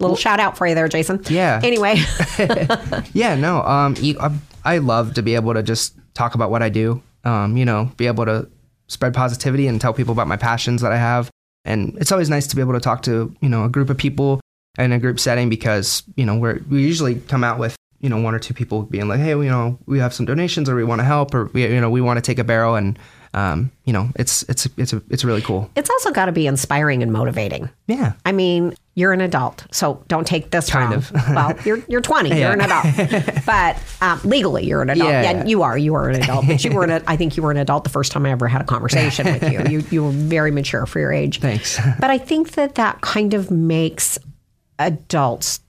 Little 0.02 0.18
shout 0.18 0.40
out 0.40 0.58
for 0.58 0.68
you 0.68 0.76
there, 0.76 0.88
Jason. 0.88 1.22
Yeah. 1.30 1.62
Anyway, 1.64 1.96
Yeah, 3.14 3.36
no. 3.36 3.62
Um, 3.64 3.96
I, 4.20 4.32
I 4.64 4.78
love 4.80 5.14
to 5.16 5.22
be 5.22 5.36
able 5.36 5.54
to 5.54 5.64
just 5.64 5.96
talk 6.14 6.36
about 6.36 6.52
what 6.52 6.62
I 6.62 6.70
do. 6.70 7.02
Um, 7.24 7.56
you 7.58 7.66
know, 7.66 7.92
be 7.98 8.08
able 8.08 8.26
to 8.26 8.50
spread 8.88 9.14
positivity 9.14 9.68
and 9.68 9.80
tell 9.80 9.94
people 9.94 10.12
about 10.12 10.28
my 10.28 10.38
passions 10.38 10.82
that 10.82 10.92
I 10.92 10.98
have. 10.98 11.30
And 11.64 11.96
it's 12.00 12.12
always 12.12 12.30
nice 12.30 12.48
to 12.48 12.56
be 12.56 12.62
able 12.62 12.74
to 12.74 12.80
talk 12.80 13.04
to 13.04 13.34
you 13.42 13.50
know 13.50 13.64
a 13.66 13.70
group 13.70 13.90
of 13.90 13.98
people 13.98 14.42
in 14.78 14.92
a 14.92 15.00
group 15.00 15.20
setting 15.20 15.50
because 15.50 16.04
you 16.16 16.26
know 16.26 16.36
we're 16.36 16.62
we 16.70 16.82
usually 16.82 17.16
come 17.16 17.44
out 17.44 17.60
with 17.60 17.76
you 18.00 18.10
know 18.10 18.20
one 18.20 18.34
or 18.34 18.40
two 18.40 18.54
people 18.54 18.84
being 18.84 19.08
like, 19.08 19.20
hey, 19.20 19.30
you 19.30 19.44
know, 19.44 19.78
we 19.86 20.00
have 20.00 20.14
some 20.14 20.26
donations 20.26 20.68
or 20.68 20.76
we 20.76 20.84
want 20.84 21.00
to 21.00 21.06
help 21.06 21.34
or 21.34 21.46
we 21.54 21.64
you 21.68 21.80
know 21.80 21.90
we 21.90 22.02
want 22.02 22.18
to 22.18 22.22
take 22.22 22.40
a 22.40 22.44
barrel 22.44 22.76
and 22.76 22.98
um, 23.34 23.72
you 23.86 23.94
know 23.94 24.10
it's 24.16 24.44
it's 24.50 24.68
it's 24.78 24.94
it's 25.10 25.24
really 25.24 25.42
cool. 25.42 25.70
it's 25.76 25.90
also 25.90 26.12
got 26.12 26.26
to 26.26 26.32
be 26.32 26.48
inspiring 26.48 27.02
and 27.04 27.12
motivating. 27.14 27.70
Yeah. 27.88 28.14
I 28.26 28.32
mean, 28.34 28.76
you're 28.96 29.14
an 29.14 29.22
adult, 29.22 29.66
so 29.72 30.04
don't 30.10 30.28
take 30.28 30.52
this 30.52 30.70
Kind 30.70 30.90
wrong. 30.92 30.98
of. 30.98 31.12
well, 31.36 31.54
you're 31.66 31.80
you're 31.88 32.02
20, 32.02 32.38
you're 32.38 32.52
an 32.52 32.62
adult, 32.62 33.46
but 33.46 33.78
um, 34.02 34.20
legally 34.26 34.66
you're 34.66 34.82
an 34.82 34.90
adult. 34.90 35.10
Yeah. 35.10 35.22
Yeah, 35.22 35.46
you 35.46 35.62
are. 35.64 35.78
You 35.78 35.94
are 35.96 36.10
an 36.10 36.22
adult, 36.22 36.46
but 36.48 36.64
you 36.64 36.74
were 36.74 36.84
an. 36.84 37.04
I 37.08 37.16
think 37.16 37.38
you 37.38 37.44
were 37.44 37.52
an 37.52 37.58
adult 37.58 37.84
the 37.86 37.90
first 37.90 38.12
time 38.12 38.26
I 38.26 38.32
ever 38.32 38.48
had 38.50 38.62
a 38.62 38.66
conversation 38.66 39.26
with 39.28 39.50
you. 39.50 39.62
You 39.70 39.84
you 39.92 40.04
were 40.04 40.12
very 40.12 40.52
mature 40.52 40.86
for 40.86 41.00
your 41.00 41.14
age. 41.14 41.40
Thanks. 41.40 41.80
But 42.00 42.10
I 42.10 42.18
think 42.18 42.52
that 42.52 42.76
that 42.76 43.00
kind 43.02 43.34
of 43.34 43.50
makes 43.50 44.20
adults, 44.78 45.62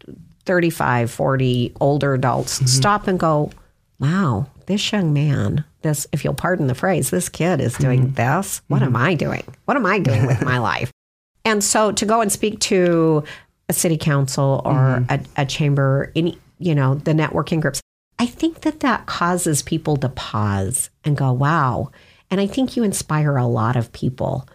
35, 0.47 1.11
40, 1.11 1.73
older 1.81 2.14
adults, 2.14 2.57
Mm-hmm. 2.57 2.66
stop 2.66 3.07
and 3.09 3.19
go, 3.21 3.50
wow, 3.99 4.47
this 4.66 4.92
young 4.92 5.12
man, 5.12 5.64
this, 5.83 6.07
if 6.12 6.25
you'll 6.25 6.35
pardon 6.35 6.66
the 6.66 6.75
phrase, 6.75 7.11
this 7.11 7.28
kid 7.28 7.61
is 7.61 7.76
doing 7.76 8.02
Mm-hmm. 8.02 8.14
this. 8.14 8.62
What 8.69 8.83
am 8.83 8.97
I 8.97 9.14
doing? 9.14 9.45
What 9.64 9.76
am 9.76 9.87
I 9.87 9.99
doing 9.99 10.26
with 10.26 10.42
my 10.42 10.59
life? 10.73 10.90
And 11.45 11.62
so 11.62 11.92
to 11.92 12.07
go 12.07 12.21
and 12.21 12.31
speak 12.31 12.61
to 12.61 13.25
a 13.69 13.73
city 13.73 13.97
council 13.97 14.62
or 14.64 14.73
Mm-hmm. 14.75 15.14
a, 15.37 15.42
a 15.42 15.47
chamber, 15.47 16.12
any, 16.14 16.38
you 16.59 16.75
know, 16.75 16.95
the 16.95 17.12
networking 17.12 17.61
groups, 17.61 17.81
I 18.19 18.26
think 18.26 18.61
that 18.61 18.81
that 18.81 19.07
causes 19.07 19.62
people 19.62 19.97
to 19.99 20.09
pause 20.09 20.90
and 21.04 21.16
go, 21.16 21.33
wow. 21.33 21.90
And 22.31 22.40
I 22.40 22.47
think 22.47 22.76
you 22.76 22.83
inspire 22.85 23.37
a 23.37 23.47
lot 23.47 23.76
of 23.76 23.92
people 23.92 24.49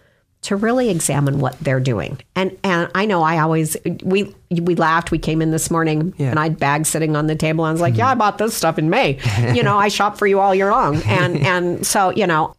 to 0.48 0.56
really 0.56 0.88
examine 0.88 1.40
what 1.40 1.58
they're 1.60 1.78
doing. 1.78 2.18
And 2.34 2.56
and 2.64 2.90
I 2.94 3.04
know 3.04 3.22
I 3.22 3.38
always 3.40 3.76
we 4.02 4.34
we 4.50 4.74
laughed. 4.76 5.10
We 5.10 5.18
came 5.18 5.42
in 5.42 5.50
this 5.50 5.70
morning 5.70 6.14
Yeah. 6.16 6.30
and 6.30 6.38
I 6.38 6.44
had 6.44 6.58
bags 6.58 6.88
sitting 6.88 7.16
on 7.16 7.26
the 7.26 7.36
table. 7.36 7.64
I 7.64 7.70
was 7.72 7.82
like, 7.82 7.98
yeah, 7.98 8.08
I 8.08 8.14
bought 8.14 8.38
this 8.38 8.54
stuff 8.54 8.78
in 8.78 8.88
May. 8.88 9.18
you 9.54 9.62
know, 9.62 9.76
I 9.76 9.88
shop 9.88 10.16
for 10.16 10.26
you 10.26 10.40
all 10.40 10.54
year 10.54 10.70
long. 10.70 11.02
And 11.02 11.36
and 11.46 11.86
so 11.86 12.08
you 12.16 12.26
know, 12.26 12.54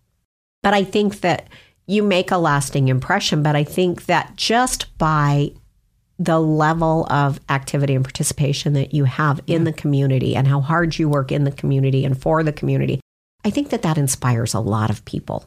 but 0.62 0.76
I 0.76 0.84
think 0.84 1.22
that 1.22 1.48
you 1.88 2.04
make 2.04 2.30
a 2.30 2.38
lasting 2.38 2.90
impression. 2.90 3.42
But 3.42 3.56
I 3.56 3.64
think 3.64 4.06
that 4.06 4.36
just 4.36 4.96
by 5.00 5.52
the 6.20 6.40
level 6.40 7.08
of 7.10 7.40
activity 7.50 7.96
and 7.96 8.06
participation 8.06 8.74
that 8.74 8.94
you 8.94 9.06
have 9.06 9.42
in 9.48 9.64
the 9.64 9.74
community 9.74 10.36
and 10.36 10.48
how 10.48 10.62
hard 10.62 11.00
you 11.00 11.10
work 11.10 11.32
in 11.32 11.44
the 11.44 11.52
community 11.52 12.06
and 12.06 12.22
for 12.22 12.44
the 12.44 12.52
community. 12.54 13.00
I 13.44 13.50
think 13.50 13.70
that 13.70 13.82
that 13.82 13.98
inspires 13.98 14.54
a 14.54 14.60
lot 14.60 14.92
of 14.92 15.04
people 15.06 15.46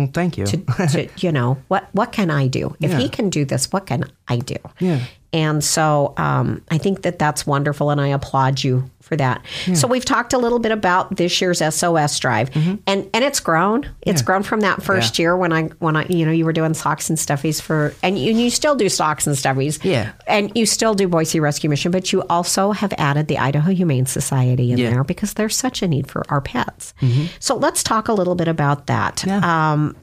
Well, 0.00 0.10
thank 0.12 0.38
you. 0.38 0.46
to, 0.46 0.56
to 0.56 1.08
you 1.18 1.32
know, 1.32 1.58
what, 1.68 1.88
what 1.92 2.12
can 2.12 2.30
I 2.30 2.48
do? 2.48 2.76
If 2.80 2.92
he 2.98 3.08
can 3.08 3.30
do 3.30 3.44
this, 3.44 3.72
what 3.72 3.86
can 3.86 4.04
I 4.28 4.38
do? 4.38 4.56
yeah. 4.78 5.04
And 5.32 5.62
so 5.62 6.12
um, 6.16 6.62
I 6.70 6.78
think 6.78 7.02
that 7.02 7.18
that's 7.20 7.46
wonderful, 7.46 7.90
and 7.90 8.00
I 8.00 8.08
applaud 8.08 8.64
you 8.64 8.90
for 9.00 9.14
that. 9.16 9.44
So 9.74 9.86
we've 9.88 10.04
talked 10.04 10.32
a 10.32 10.38
little 10.38 10.58
bit 10.58 10.72
about 10.72 11.16
this 11.16 11.40
year's 11.40 11.58
SOS 11.74 12.18
drive, 12.18 12.50
and 12.54 13.08
and 13.14 13.24
it's 13.24 13.38
grown. 13.38 13.84
It's 13.84 13.90
Mm-hmm. 13.90 14.16
Yeah. 14.18 14.22
grown 14.24 14.42
from 14.42 14.60
that 14.60 14.82
first 14.82 15.18
year 15.20 15.36
when 15.36 15.52
I 15.52 15.64
when 15.78 15.94
I 15.96 16.04
you 16.08 16.26
know 16.26 16.32
you 16.32 16.44
were 16.44 16.52
doing 16.52 16.74
socks 16.74 17.08
and 17.10 17.16
stuffies 17.18 17.62
for, 17.62 17.94
and 18.02 18.18
you, 18.18 18.32
you 18.32 18.50
still 18.50 18.74
do 18.74 18.88
socks 18.88 19.26
and 19.26 19.36
stuffies, 19.36 19.82
Yeah. 19.84 20.12
and 20.26 20.50
you 20.56 20.66
still 20.66 20.94
do 20.94 21.06
Boise 21.06 21.38
Rescue 21.38 21.70
Mission, 21.70 21.92
but 21.92 22.12
you 22.12 22.22
also 22.28 22.72
have 22.72 22.92
added 22.98 23.28
the 23.28 23.38
Idaho 23.38 23.70
Humane 23.72 24.06
Society 24.06 24.72
in 24.72 24.78
Yeah. 24.78 24.86
Mm-hmm. 24.86 24.94
there 24.94 25.04
because 25.04 25.34
there's 25.34 25.56
such 25.56 25.80
a 25.82 25.86
need 25.88 26.08
for 26.08 26.24
our 26.28 26.40
pets. 26.40 26.92
So 27.38 27.56
let's 27.56 27.82
talk 27.84 28.08
a 28.08 28.12
little 28.12 28.34
bit 28.34 28.48
about 28.48 28.86
that. 28.88 29.22
Yeah. 29.24 29.72
Um, 29.72 29.96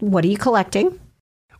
what 0.00 0.24
are 0.24 0.28
you 0.28 0.38
collecting? 0.38 0.98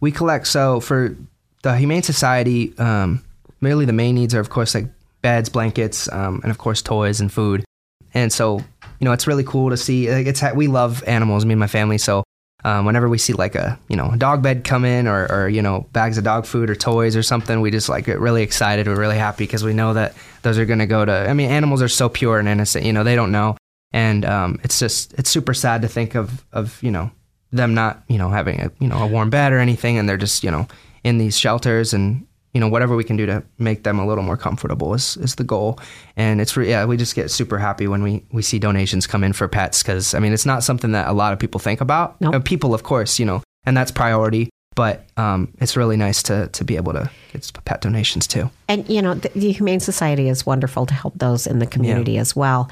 We 0.01 0.11
collect 0.11 0.47
so 0.47 0.81
for 0.81 1.17
the 1.65 1.77
Humane 1.77 2.03
Society. 2.03 2.77
Um, 2.79 3.25
really, 3.61 3.87
the 3.87 3.93
main 3.93 4.15
needs 4.15 4.35
are, 4.35 4.41
of 4.41 4.51
course, 4.51 4.75
like 4.75 4.87
beds, 5.23 5.49
blankets, 5.49 6.13
um, 6.13 6.41
and 6.43 6.51
of 6.51 6.59
course, 6.59 6.83
toys 6.83 7.21
and 7.21 7.33
food. 7.33 7.65
And 8.13 8.33
so, 8.33 8.59
you 9.01 9.05
know, 9.05 9.13
it's 9.13 9.27
really 9.27 9.43
cool 9.45 9.71
to 9.71 9.77
see. 9.77 10.13
Like, 10.13 10.27
it's 10.27 10.43
we 10.55 10.69
love 10.69 11.03
animals, 11.07 11.45
me 11.45 11.55
and 11.55 11.61
my 11.61 11.67
family. 11.67 11.99
So, 11.99 12.23
um, 12.65 12.85
whenever 12.85 13.09
we 13.09 13.19
see 13.19 13.33
like 13.33 13.55
a 13.55 13.79
you 13.89 13.97
know 13.97 14.11
a 14.11 14.17
dog 14.17 14.43
bed 14.43 14.65
come 14.65 14.85
in, 14.85 15.09
or 15.09 15.27
or 15.33 15.49
you 15.49 15.63
know 15.63 15.87
bags 15.93 16.19
of 16.19 16.25
dog 16.25 16.47
food 16.47 16.71
or 16.71 16.77
toys 16.77 17.17
or 17.17 17.23
something, 17.23 17.61
we 17.61 17.71
just 17.71 17.89
like 17.89 18.05
get 18.05 18.21
really 18.21 18.43
excited. 18.43 18.87
We're 18.87 19.01
really 19.01 19.19
happy 19.19 19.45
because 19.45 19.65
we 19.65 19.73
know 19.73 19.95
that 19.95 20.15
those 20.43 20.59
are 20.59 20.67
going 20.67 20.79
to 20.79 20.87
go 20.87 21.05
to. 21.05 21.13
I 21.13 21.33
mean, 21.33 21.51
animals 21.51 21.83
are 21.83 21.89
so 21.89 22.09
pure 22.09 22.39
and 22.39 22.47
innocent. 22.47 22.85
You 22.85 22.93
know, 22.93 23.05
they 23.05 23.17
don't 23.17 23.33
know, 23.33 23.57
and 23.93 24.25
um, 24.27 24.61
it's 24.63 24.79
just 24.79 25.15
it's 25.15 25.31
super 25.31 25.55
sad 25.55 25.83
to 25.83 25.89
think 25.89 26.15
of 26.15 26.45
of 26.53 26.81
you 26.83 26.91
know 26.91 27.11
them 27.53 27.73
not 27.73 28.03
you 28.09 28.19
know 28.19 28.29
having 28.29 28.61
a 28.61 28.71
you 28.81 28.89
know 28.89 28.99
a 28.99 29.07
warm 29.07 29.31
bed 29.31 29.53
or 29.53 29.59
anything, 29.59 29.99
and 29.99 30.07
they're 30.07 30.19
just 30.19 30.45
you 30.45 30.51
know 30.51 30.69
in 31.05 31.19
these 31.19 31.39
shelters 31.39 31.95
and 31.95 32.27
you 32.53 32.61
know 32.61 32.69
whatever 32.69 32.97
we 32.97 33.05
can 33.05 33.17
do 33.17 33.27
to 33.27 33.43
make 33.59 33.83
them 33.83 33.99
a 33.99 34.07
little 34.07 34.25
more 34.25 34.37
comfortable 34.37 34.95
is, 34.95 35.17
is 35.19 35.35
the 35.35 35.45
goal 35.45 35.79
and 36.17 36.41
it's 36.41 36.57
re- 36.57 36.69
yeah 36.69 36.85
we 36.85 36.97
just 36.97 37.15
get 37.15 37.31
super 37.31 37.59
happy 37.59 37.87
when 37.87 38.03
we 38.03 38.25
we 38.33 38.43
see 38.43 38.59
donations 38.59 39.07
come 39.07 39.25
in 39.25 39.33
for 39.33 39.49
pets 39.49 39.83
because 39.83 40.15
i 40.15 40.19
mean 40.19 40.33
it's 40.33 40.47
not 40.47 40.63
something 40.63 40.93
that 40.93 41.09
a 41.09 41.13
lot 41.13 41.33
of 41.33 41.39
people 41.39 41.59
think 41.59 41.81
about 41.81 42.21
Nope. 42.21 42.35
Uh, 42.35 42.41
people 42.41 42.75
of 42.75 42.83
course 42.83 43.19
you 43.19 43.27
know 43.27 43.43
and 43.67 43.77
that's 43.77 43.91
priority 43.91 44.51
but 44.77 45.07
um, 45.17 45.53
it's 45.61 45.77
really 45.77 45.97
nice 45.97 46.23
to 46.25 46.49
to 46.49 46.65
be 46.65 46.77
able 46.77 46.93
to 46.93 47.09
get 47.33 47.51
pet 47.65 47.81
donations 47.81 48.27
too 48.27 48.51
And 48.69 48.89
you 48.89 49.03
know, 49.03 49.15
the, 49.15 49.29
the 49.35 49.53
Humane 49.53 49.81
Society 49.81 50.29
is 50.29 50.45
wonderful 50.47 50.87
to 50.87 50.95
help 50.95 51.17
those 51.19 51.47
in 51.47 51.61
the 51.61 51.67
community 51.67 52.19
as 52.19 52.35
well. 52.35 52.69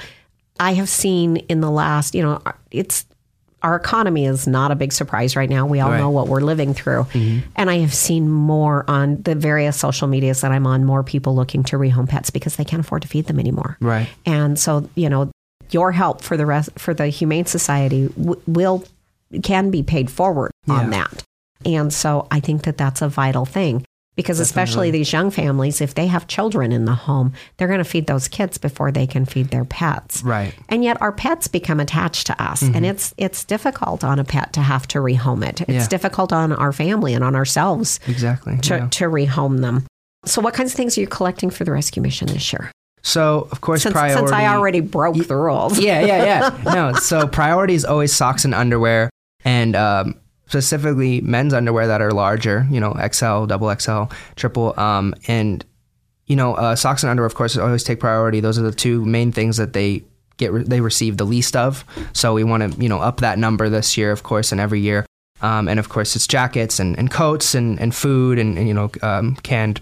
I 0.58 0.74
have 0.74 0.88
seen 0.88 1.36
in 1.48 1.60
the 1.60 1.70
last, 1.70 2.14
you 2.14 2.22
know, 2.22 2.42
it's 2.70 3.04
our 3.62 3.76
economy 3.76 4.26
is 4.26 4.46
not 4.46 4.70
a 4.70 4.74
big 4.74 4.92
surprise 4.92 5.36
right 5.36 5.48
now. 5.48 5.66
We 5.66 5.80
all 5.80 5.90
Right. 5.90 5.98
know 5.98 6.10
what 6.10 6.28
we're 6.28 6.40
living 6.40 6.74
through. 6.74 7.04
Mm-hmm. 7.12 7.46
And 7.56 7.70
I 7.70 7.78
have 7.78 7.94
seen 7.94 8.28
more 8.28 8.84
on 8.88 9.22
the 9.22 9.34
various 9.34 9.76
social 9.78 10.08
medias 10.08 10.40
that 10.40 10.50
I'm 10.52 10.66
on, 10.66 10.84
more 10.84 11.02
people 11.02 11.34
looking 11.34 11.62
to 11.64 11.76
rehome 11.76 12.08
pets 12.08 12.30
because 12.30 12.56
they 12.56 12.64
can't 12.64 12.80
afford 12.80 13.02
to 13.02 13.08
feed 13.08 13.26
them 13.26 13.38
anymore. 13.38 13.76
right 13.80 14.08
And 14.26 14.58
so, 14.58 14.88
you 14.94 15.08
know, 15.08 15.30
your 15.70 15.92
help 15.92 16.22
for 16.22 16.36
the 16.36 16.44
rest 16.46 16.70
for 16.78 16.92
the 16.92 17.06
Humane 17.08 17.46
Society 17.46 18.08
w- 18.08 18.40
will 18.46 18.84
can 19.42 19.70
be 19.70 19.82
paid 19.82 20.10
forward 20.10 20.50
on 20.68 20.90
that. 20.90 21.22
And 21.64 21.92
so, 21.92 22.26
I 22.30 22.40
think 22.40 22.64
that 22.64 22.76
that's 22.76 23.00
a 23.02 23.08
vital 23.08 23.44
thing 23.46 23.84
because 24.14 24.40
especially 24.40 24.90
these 24.90 25.12
young 25.12 25.30
families, 25.30 25.80
if 25.80 25.94
they 25.94 26.06
have 26.06 26.26
children 26.26 26.70
in 26.72 26.84
the 26.84 26.94
home, 26.94 27.32
they're 27.56 27.68
going 27.68 27.78
to 27.78 27.84
feed 27.84 28.06
those 28.06 28.28
kids 28.28 28.58
before 28.58 28.92
they 28.92 29.06
can 29.06 29.24
feed 29.24 29.48
their 29.48 29.64
pets. 29.64 30.22
right 30.22 30.54
And 30.68 30.84
yet, 30.84 31.00
our 31.00 31.12
pets 31.12 31.48
become 31.48 31.80
attached 31.80 32.26
to 32.26 32.42
us, 32.42 32.62
and 32.62 32.84
it's 32.84 33.14
it's 33.16 33.44
difficult 33.44 34.04
on 34.04 34.18
a 34.18 34.24
pet 34.24 34.52
to 34.52 34.60
have 34.60 34.86
to 34.88 34.98
rehome 34.98 35.42
it. 35.46 35.60
It's 35.62 35.70
Mm-hmm. 35.70 35.72
Yeah. 35.72 35.88
difficult 35.88 36.32
on 36.32 36.52
our 36.52 36.72
family 36.72 37.14
and 37.14 37.24
on 37.24 37.34
ourselves 37.34 38.00
exactly 38.06 38.58
to, 38.58 38.76
yeah. 38.76 38.88
to 38.88 39.04
rehome 39.06 39.60
them. 39.60 39.86
So, 40.24 40.40
what 40.42 40.54
kinds 40.54 40.72
of 40.72 40.76
things 40.76 40.96
are 40.96 41.00
you 41.00 41.06
collecting 41.06 41.50
for 41.50 41.64
the 41.64 41.72
rescue 41.72 42.02
mission 42.02 42.28
this 42.28 42.52
year? 42.52 42.70
so 43.04 43.48
of 43.50 43.60
course 43.60 43.82
Since, 43.82 43.94
priority 43.94 44.18
since 44.20 44.30
I 44.30 44.46
already 44.54 44.78
broke 44.78 45.16
the 45.26 45.34
rules. 45.36 45.76
yeah, 45.80 46.00
yeah, 46.06 46.24
yeah. 46.24 46.62
No, 46.74 46.92
so 46.92 47.26
priority 47.26 47.74
is 47.74 47.84
always 47.84 48.12
socks 48.14 48.44
and 48.44 48.54
underwear, 48.54 49.10
and 49.44 49.74
um, 49.74 50.14
specifically 50.52 51.22
men's 51.22 51.54
underwear 51.54 51.86
that 51.86 52.02
are 52.02 52.10
larger. 52.10 52.66
You 52.70 52.78
know, 52.78 52.94
XL, 53.10 53.46
double 53.46 53.74
XL, 53.74 54.04
triple. 54.36 54.78
Um, 54.78 55.14
and 55.26 55.64
you 56.26 56.36
know, 56.36 56.54
uh, 56.54 56.76
socks 56.76 57.02
and 57.02 57.10
underwear, 57.10 57.26
of 57.26 57.34
course, 57.34 57.56
always 57.56 57.82
take 57.82 58.00
priority. 58.00 58.40
Those 58.40 58.58
are 58.58 58.62
the 58.62 58.70
two 58.70 59.02
main 59.06 59.32
things 59.32 59.56
that 59.56 59.72
they 59.72 60.02
get. 60.36 60.52
Re- 60.52 60.62
they 60.62 60.82
receive 60.82 61.16
the 61.16 61.24
least 61.24 61.56
of. 61.56 61.86
So 62.12 62.34
we 62.34 62.44
want 62.44 62.70
to, 62.70 62.80
you 62.80 62.88
know, 62.90 63.00
up 63.00 63.20
that 63.20 63.38
number 63.38 63.70
this 63.70 63.96
year, 63.96 64.12
of 64.12 64.24
course, 64.24 64.52
and 64.52 64.60
every 64.60 64.80
year. 64.80 65.06
Um, 65.40 65.68
and 65.68 65.80
of 65.80 65.88
course, 65.88 66.14
it's 66.14 66.26
jackets 66.26 66.78
and, 66.78 66.98
and 66.98 67.10
coats 67.10 67.54
and, 67.54 67.80
and 67.80 67.94
food 67.94 68.38
and, 68.38 68.58
and 68.58 68.68
you 68.68 68.74
know, 68.74 68.90
um, 69.00 69.36
canned 69.36 69.80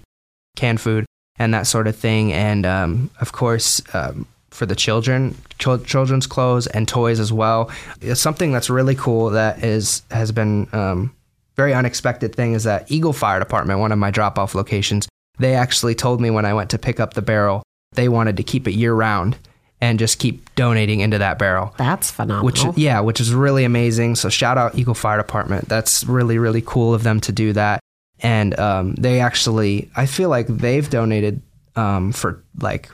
canned 0.55 0.81
food 0.81 1.05
and 1.37 1.53
that 1.53 1.67
sort 1.67 1.89
of 1.89 1.97
thing. 1.97 2.33
And 2.33 2.65
um, 2.65 3.11
of 3.21 3.33
course, 3.33 3.83
um, 3.93 4.27
for 4.61 4.67
the 4.67 4.77
children, 4.77 5.35
chil- 5.59 5.79
children's 5.79 6.27
clothes 6.27 6.67
and 6.67 6.87
toys 6.87 7.19
as 7.19 7.33
well. 7.33 7.71
It's 8.03 8.21
something 8.21 8.53
that's 8.53 8.69
really 8.69 8.95
cool 8.95 9.31
that 9.31 9.65
is 9.65 10.03
has 10.11 10.33
been 10.33 10.69
um, 10.75 11.17
very 11.57 11.73
unexpected 11.73 12.35
thing 12.35 12.53
is 12.53 12.65
that 12.65 12.93
Eagle 12.93 13.15
Fire 13.15 13.39
Department, 13.39 13.81
one 13.81 13.91
of 13.91 13.99
my 13.99 14.11
drop 14.11 14.39
off 14.39 14.55
locations, 14.55 15.09
they 15.39 15.55
actually 15.55 15.95
told 15.95 16.21
me 16.21 16.29
when 16.29 16.45
I 16.45 16.53
went 16.53 16.69
to 16.71 16.79
pick 16.79 17.01
up 17.01 17.15
the 17.15 17.23
barrel, 17.23 17.63
they 17.93 18.07
wanted 18.11 18.37
to 18.37 18.43
keep 18.43 18.69
it 18.69 18.73
year 18.73 18.93
round 18.93 19.39
and 19.81 19.99
just 19.99 20.19
keep 20.19 20.55
donating 20.57 21.01
into 21.01 21.17
that 21.17 21.39
barrel. 21.39 21.75
That's 21.79 22.11
phenomenal. 22.11 22.45
Which 22.45 22.63
yeah, 22.77 23.01
which 23.01 23.19
is 23.19 23.33
really 23.33 23.65
amazing. 23.65 24.17
So 24.17 24.29
shout 24.29 24.59
out 24.59 24.75
Eagle 24.75 24.93
Fire 24.93 25.17
Department. 25.17 25.71
That's 25.71 26.05
really 26.05 26.37
really 26.37 26.61
cool 26.61 26.93
of 26.93 27.03
them 27.03 27.19
to 27.23 27.33
do 27.33 27.55
that. 27.55 27.81
And 28.23 28.61
um, 28.61 28.95
they 28.97 29.21
actually, 29.21 29.91
I 29.97 30.05
feel 30.05 30.29
like 30.29 30.49
they've 30.49 30.91
donated 30.91 31.41
um, 31.77 32.13
for 32.13 32.45
like 32.61 32.91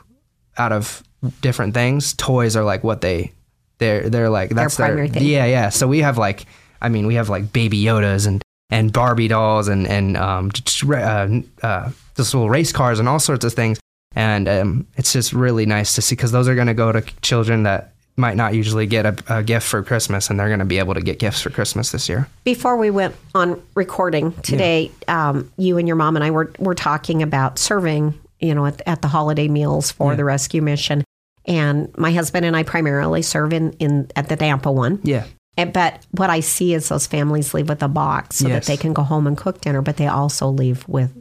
out 0.56 0.70
of 0.70 1.02
different 1.40 1.74
things. 1.74 2.14
Toys 2.14 2.56
are 2.56 2.64
like 2.64 2.84
what 2.84 3.00
they 3.00 3.32
they're 3.78 4.08
they're 4.08 4.30
like 4.30 4.50
that's 4.50 4.76
their, 4.76 4.86
primary 4.86 5.08
thing. 5.08 5.24
yeah 5.24 5.44
yeah. 5.44 5.68
So 5.68 5.86
we 5.86 6.00
have 6.00 6.18
like 6.18 6.46
I 6.80 6.88
mean 6.88 7.06
we 7.06 7.14
have 7.14 7.28
like 7.28 7.52
baby 7.52 7.82
Yodas 7.82 8.26
and 8.26 8.42
and 8.70 8.92
Barbie 8.92 9.28
dolls 9.28 9.68
and 9.68 9.86
and 9.86 10.16
um, 10.16 10.50
just, 10.50 10.84
uh, 10.84 11.28
uh, 11.62 11.90
just 12.16 12.34
little 12.34 12.50
race 12.50 12.72
cars 12.72 12.98
and 12.98 13.08
all 13.08 13.20
sorts 13.20 13.44
of 13.44 13.52
things. 13.52 13.78
And 14.14 14.48
um, 14.48 14.86
it's 14.96 15.12
just 15.12 15.32
really 15.32 15.66
nice 15.66 15.94
to 15.94 16.02
see 16.02 16.16
because 16.16 16.32
those 16.32 16.48
are 16.48 16.54
going 16.54 16.68
to 16.68 16.74
go 16.74 16.90
to 16.90 17.02
children 17.20 17.64
that 17.64 17.92
might 18.16 18.36
not 18.36 18.54
usually 18.54 18.86
get 18.86 19.04
a, 19.04 19.16
a 19.28 19.42
gift 19.42 19.66
for 19.66 19.82
Christmas, 19.82 20.30
and 20.30 20.40
they're 20.40 20.48
going 20.48 20.58
to 20.58 20.64
be 20.64 20.78
able 20.78 20.94
to 20.94 21.02
get 21.02 21.18
gifts 21.18 21.42
for 21.42 21.50
Christmas 21.50 21.92
this 21.92 22.08
year. 22.08 22.26
Before 22.44 22.78
we 22.78 22.90
went 22.90 23.14
on 23.34 23.62
recording 23.74 24.32
today, 24.40 24.90
um, 25.06 25.52
you 25.58 25.76
and 25.76 25.86
your 25.86 25.96
mom 25.96 26.16
and 26.16 26.24
I 26.24 26.30
were, 26.30 26.50
were 26.58 26.74
talking 26.74 27.22
about 27.22 27.58
serving, 27.58 28.18
you 28.40 28.54
know, 28.54 28.66
at, 28.66 28.82
at 28.86 29.02
the 29.02 29.08
holiday 29.08 29.48
meals 29.48 29.90
for 29.92 30.14
the 30.16 30.24
rescue 30.24 30.62
mission. 30.62 31.04
And 31.46 31.96
my 31.96 32.12
husband 32.12 32.44
and 32.44 32.56
I 32.56 32.62
primarily 32.64 33.22
serve 33.22 33.52
in, 33.52 33.72
in 33.74 34.10
at 34.16 34.28
the 34.28 34.36
Nampa 34.36 34.72
one. 34.74 35.00
Yeah, 35.04 35.26
And- 35.56 35.72
But 35.72 36.04
what 36.10 36.28
I 36.28 36.40
see 36.40 36.74
is 36.74 36.88
those 36.88 37.06
families 37.06 37.54
leave 37.54 37.68
with 37.68 37.82
a 37.82 37.88
box 37.88 38.36
so 38.36 38.48
that 38.48 38.64
they 38.64 38.76
can 38.76 38.92
go 38.92 39.02
home 39.02 39.26
and 39.26 39.36
cook 39.36 39.60
dinner, 39.60 39.80
but 39.80 39.96
they 39.96 40.08
also 40.08 40.48
leave 40.48 40.86
with 40.88 41.12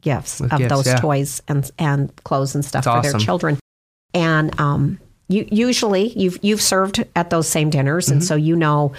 gifts 0.00 0.40
With 0.40 0.52
of 0.52 0.58
gifts, 0.58 0.70
those 0.74 0.86
yeah. 0.86 0.96
toys 0.96 1.42
and 1.48 1.70
and 1.78 2.14
clothes 2.24 2.54
and 2.54 2.64
stuff 2.64 2.84
That's 2.84 3.06
for 3.06 3.12
their 3.12 3.20
children. 3.20 3.58
And 4.12 4.58
um, 4.60 4.98
you, 5.28 5.46
usually 5.50 6.08
you've 6.08 6.38
you've 6.42 6.60
served 6.62 7.04
at 7.16 7.30
those 7.30 7.48
same 7.48 7.70
dinners, 7.70 8.08
and 8.10 8.22
so 8.22 8.34
you 8.36 8.56
know 8.56 8.92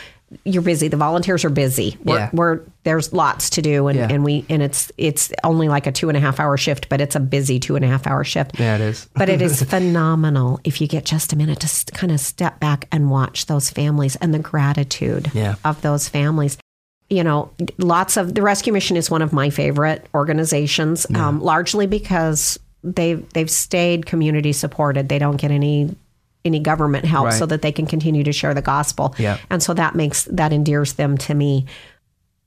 you're 0.43 0.61
busy. 0.63 0.87
The 0.87 0.97
volunteers 0.97 1.45
are 1.45 1.49
busy. 1.49 1.97
We're. 2.03 2.17
Yeah. 2.17 2.29
we're 2.33 2.59
there's 2.83 3.13
lots 3.13 3.49
to 3.51 3.61
do, 3.61 3.87
and, 3.87 3.97
Yeah. 3.97 4.07
and 4.09 4.23
we 4.23 4.45
and 4.49 4.61
it's 4.63 4.91
it's 4.97 5.31
only 5.43 5.69
like 5.69 5.87
a 5.87 5.91
two 5.91 6.09
and 6.09 6.17
a 6.17 6.21
half 6.21 6.39
hour 6.39 6.57
shift, 6.57 6.89
but 6.89 6.99
it's 7.01 7.15
a 7.15 7.19
busy 7.19 7.59
two 7.59 7.75
and 7.75 7.85
a 7.85 7.87
half 7.87 8.05
hour 8.07 8.23
shift 8.23 8.59
yeah, 8.59 8.75
it 8.75 8.81
is. 8.81 9.07
but 9.15 9.29
it 9.29 9.41
is 9.41 9.61
phenomenal 9.69 10.59
if 10.63 10.81
you 10.81 10.87
get 10.87 11.05
just 11.05 11.31
a 11.33 11.35
minute 11.35 11.59
to 11.61 11.65
s- 11.65 11.83
kind 11.85 12.11
of 12.11 12.19
step 12.19 12.59
back 12.59 12.87
and 12.91 13.09
watch 13.09 13.45
those 13.45 13.69
families 13.69 14.15
and 14.17 14.33
the 14.33 14.39
gratitude 14.39 15.31
Yeah. 15.33 15.55
of 15.63 15.81
those 15.81 16.09
families. 16.09 16.57
You 17.09 17.23
know, 17.23 17.51
lots 17.77 18.17
of 18.17 18.33
the 18.33 18.41
rescue 18.41 18.73
mission 18.73 18.97
is 18.97 19.11
one 19.11 19.21
of 19.21 19.31
my 19.31 19.51
favorite 19.51 20.07
organizations, 20.15 21.05
um, 21.15 21.39
largely 21.41 21.85
because 21.87 22.59
they've 22.83 23.27
they've 23.33 23.49
stayed 23.49 24.05
community 24.05 24.53
supported. 24.53 25.07
They 25.09 25.19
don't 25.19 25.37
get 25.37 25.51
any 25.51 25.95
any 26.45 26.59
government 26.59 27.03
help, 27.05 27.25
Right. 27.25 27.33
so 27.39 27.45
that 27.47 27.61
they 27.61 27.71
can 27.71 27.85
continue 27.87 28.23
to 28.23 28.31
share 28.31 28.53
the 28.53 28.61
gospel. 28.61 29.15
Yeah. 29.17 29.37
and 29.49 29.61
so 29.61 29.73
that 29.73 29.95
makes 29.95 30.23
that 30.25 30.53
endears 30.53 30.93
them 30.93 31.17
to 31.19 31.33
me. 31.33 31.65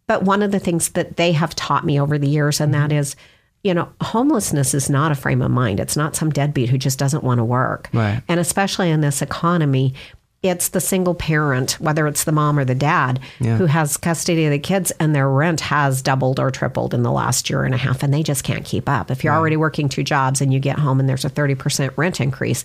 But 0.06 0.22
one 0.22 0.42
of 0.42 0.52
the 0.52 0.58
things 0.58 0.90
that 0.90 1.16
they 1.16 1.32
have 1.32 1.54
taught 1.54 1.84
me 1.84 2.00
over 2.00 2.16
the 2.16 2.28
years, 2.28 2.61
and 2.61 2.72
Mm-hmm. 2.72 2.88
that 2.88 2.94
is, 2.94 3.16
you 3.62 3.74
know, 3.74 3.88
homelessness 4.00 4.72
is 4.72 4.88
not 4.88 5.12
a 5.12 5.14
frame 5.16 5.42
of 5.42 5.50
mind. 5.50 5.80
It's 5.80 5.96
not 5.96 6.16
some 6.16 6.30
deadbeat 6.30 6.70
who 6.70 6.78
just 6.78 6.98
doesn't 6.98 7.24
want 7.24 7.38
to 7.38 7.44
work. 7.44 7.90
Right. 7.92 8.22
And 8.28 8.38
especially 8.40 8.88
in 8.90 9.00
this 9.02 9.20
economy, 9.20 9.92
it's 10.40 10.68
the 10.68 10.80
single 10.80 11.16
parent, 11.16 11.72
whether 11.80 12.06
it's 12.06 12.22
the 12.22 12.30
mom 12.32 12.58
or 12.61 12.64
the 12.64 12.74
dad, 12.76 13.18
Yeah. 13.40 13.56
who 13.56 13.66
has 13.66 13.96
custody 13.96 14.44
of 14.44 14.52
the 14.52 14.58
kids 14.61 14.92
and 15.00 15.12
their 15.12 15.28
rent 15.28 15.61
has 15.62 16.00
doubled 16.00 16.38
or 16.38 16.52
tripled 16.52 16.94
in 16.94 17.02
the 17.02 17.11
last 17.11 17.50
year 17.50 17.64
and 17.64 17.74
a 17.74 17.78
half 17.78 18.04
and 18.04 18.14
they 18.14 18.22
just 18.22 18.44
can't 18.44 18.64
keep 18.64 18.88
up. 18.88 19.11
If 19.11 19.24
you're 19.24 19.34
already 19.34 19.56
working 19.56 19.88
two 19.88 20.04
jobs 20.04 20.40
and 20.40 20.54
you 20.54 20.61
get 20.61 20.78
home 20.78 21.00
and 21.00 21.08
there's 21.08 21.24
a 21.24 21.30
30% 21.30 21.90
rent 21.96 22.20
increase, 22.20 22.64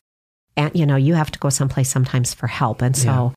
and 0.58 0.72
you 0.76 0.86
know, 0.86 0.96
you 0.96 1.14
have 1.16 1.32
to 1.32 1.40
go 1.40 1.50
someplace 1.50 1.90
sometimes 1.90 2.34
for 2.34 2.48
help. 2.48 2.82
And 2.82 2.96
so 2.96 3.34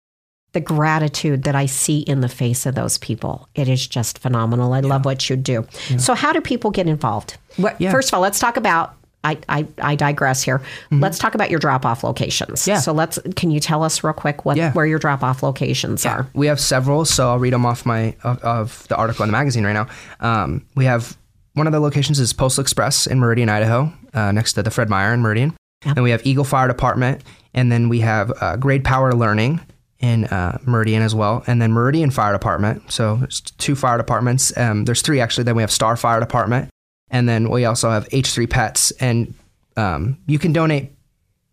the 0.53 0.61
gratitude 0.61 1.43
that 1.45 1.55
I 1.55 1.67
see 1.67 2.01
in 2.01 2.21
the 2.21 2.29
face 2.29 2.67
of 2.67 2.75
those 2.75 2.99
people, 2.99 3.49
it 3.55 3.69
is 3.69 3.87
just 3.87 4.19
phenomenal. 4.19 4.73
I 4.73 4.81
love 4.81 5.05
what 5.05 5.29
you 5.29 5.37
do. 5.37 5.67
So 5.99 6.15
how 6.15 6.33
do 6.33 6.41
people 6.41 6.71
get 6.71 6.87
involved? 6.87 7.37
Yeah. 7.79 7.91
First 7.91 8.09
of 8.11 8.15
all, 8.15 8.21
let's 8.21 8.39
talk 8.39 8.57
about 8.57 8.95
I, 9.25 9.39
I, 9.49 9.67
I 9.79 9.97
digress 9.97 10.43
here. 10.45 10.63
Let's 10.93 11.19
talk 11.19 11.35
about 11.35 11.51
your 11.51 11.59
drop 11.59 11.85
off 11.85 12.05
locations. 12.05 12.61
Mm-hmm. 12.61 12.71
Yeah. 12.71 12.79
So 12.79 12.93
let's 12.93 13.19
can 13.35 13.51
you 13.51 13.59
tell 13.59 13.83
us 13.83 14.05
real 14.05 14.13
quick 14.13 14.45
what 14.45 14.57
Yeah. 14.57 14.73
where 14.73 14.87
your 14.87 15.01
drop 15.01 15.25
off 15.25 15.43
locations 15.43 16.07
are? 16.07 16.29
We 16.33 16.47
have 16.47 16.61
several, 16.61 17.05
so 17.05 17.31
I'll 17.31 17.39
read 17.39 17.53
them 17.53 17.67
off 17.67 17.85
my 17.85 18.15
of, 18.23 18.39
of 18.45 18.87
the 18.89 18.95
article 18.97 19.25
in 19.25 19.29
the 19.29 19.33
magazine 19.33 19.65
right 19.65 19.73
now. 19.73 19.89
Um, 20.21 20.65
we 20.77 20.85
have 20.85 21.17
one 21.55 21.67
of 21.67 21.73
the 21.73 21.81
locations 21.81 22.21
is 22.21 22.33
Postal 22.33 22.63
Express 22.63 23.07
in 23.09 23.19
Meridian, 23.19 23.49
Idaho, 23.49 23.93
uh, 24.15 24.31
next 24.31 24.53
to 24.53 24.63
the 24.63 24.71
Fred 24.71 24.89
Meyer 24.89 25.13
in 25.13 25.21
Meridian. 25.23 25.57
Yep. 25.87 25.95
Then 25.95 26.05
we 26.05 26.11
have 26.11 26.27
Eagle 26.27 26.45
Fire 26.45 26.69
Department, 26.69 27.23
and 27.55 27.71
then 27.71 27.89
we 27.89 28.01
have 28.01 28.33
uh, 28.43 28.57
Grade 28.57 28.85
Power 28.85 29.13
Learning 29.15 29.61
in 30.01 30.25
uh, 30.27 30.59
Meridian 30.67 31.03
as 31.03 31.15
well, 31.15 31.43
and 31.47 31.63
then 31.63 31.73
Meridian 31.73 32.11
Fire 32.11 32.33
Department. 32.33 32.91
So 32.93 33.17
there's 33.17 33.41
two 33.41 33.75
fire 33.75 33.97
departments. 33.97 34.57
Um, 34.57 34.85
there's 34.85 35.01
three 35.01 35.21
actually. 35.21 35.45
Then 35.45 35.57
we 35.57 35.63
have 35.63 35.71
Star 35.71 35.97
Fire 35.97 36.21
Department, 36.21 36.69
and 37.11 37.29
then 37.29 37.49
we 37.49 37.65
also 37.65 37.91
have 37.91 38.09
H3 38.09 38.51
Pets, 38.51 38.91
and 38.93 39.33
um, 39.77 40.19
you 40.27 40.39
can 40.39 40.53
donate 40.53 40.93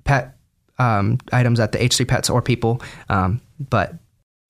pet 0.03 0.35
um, 0.79 1.19
items 1.31 1.59
at 1.59 1.71
the 1.71 1.77
H3 1.77 2.07
Pets 2.07 2.29
or 2.29 2.41
people, 2.41 2.81
um, 3.09 3.39
but 3.69 3.93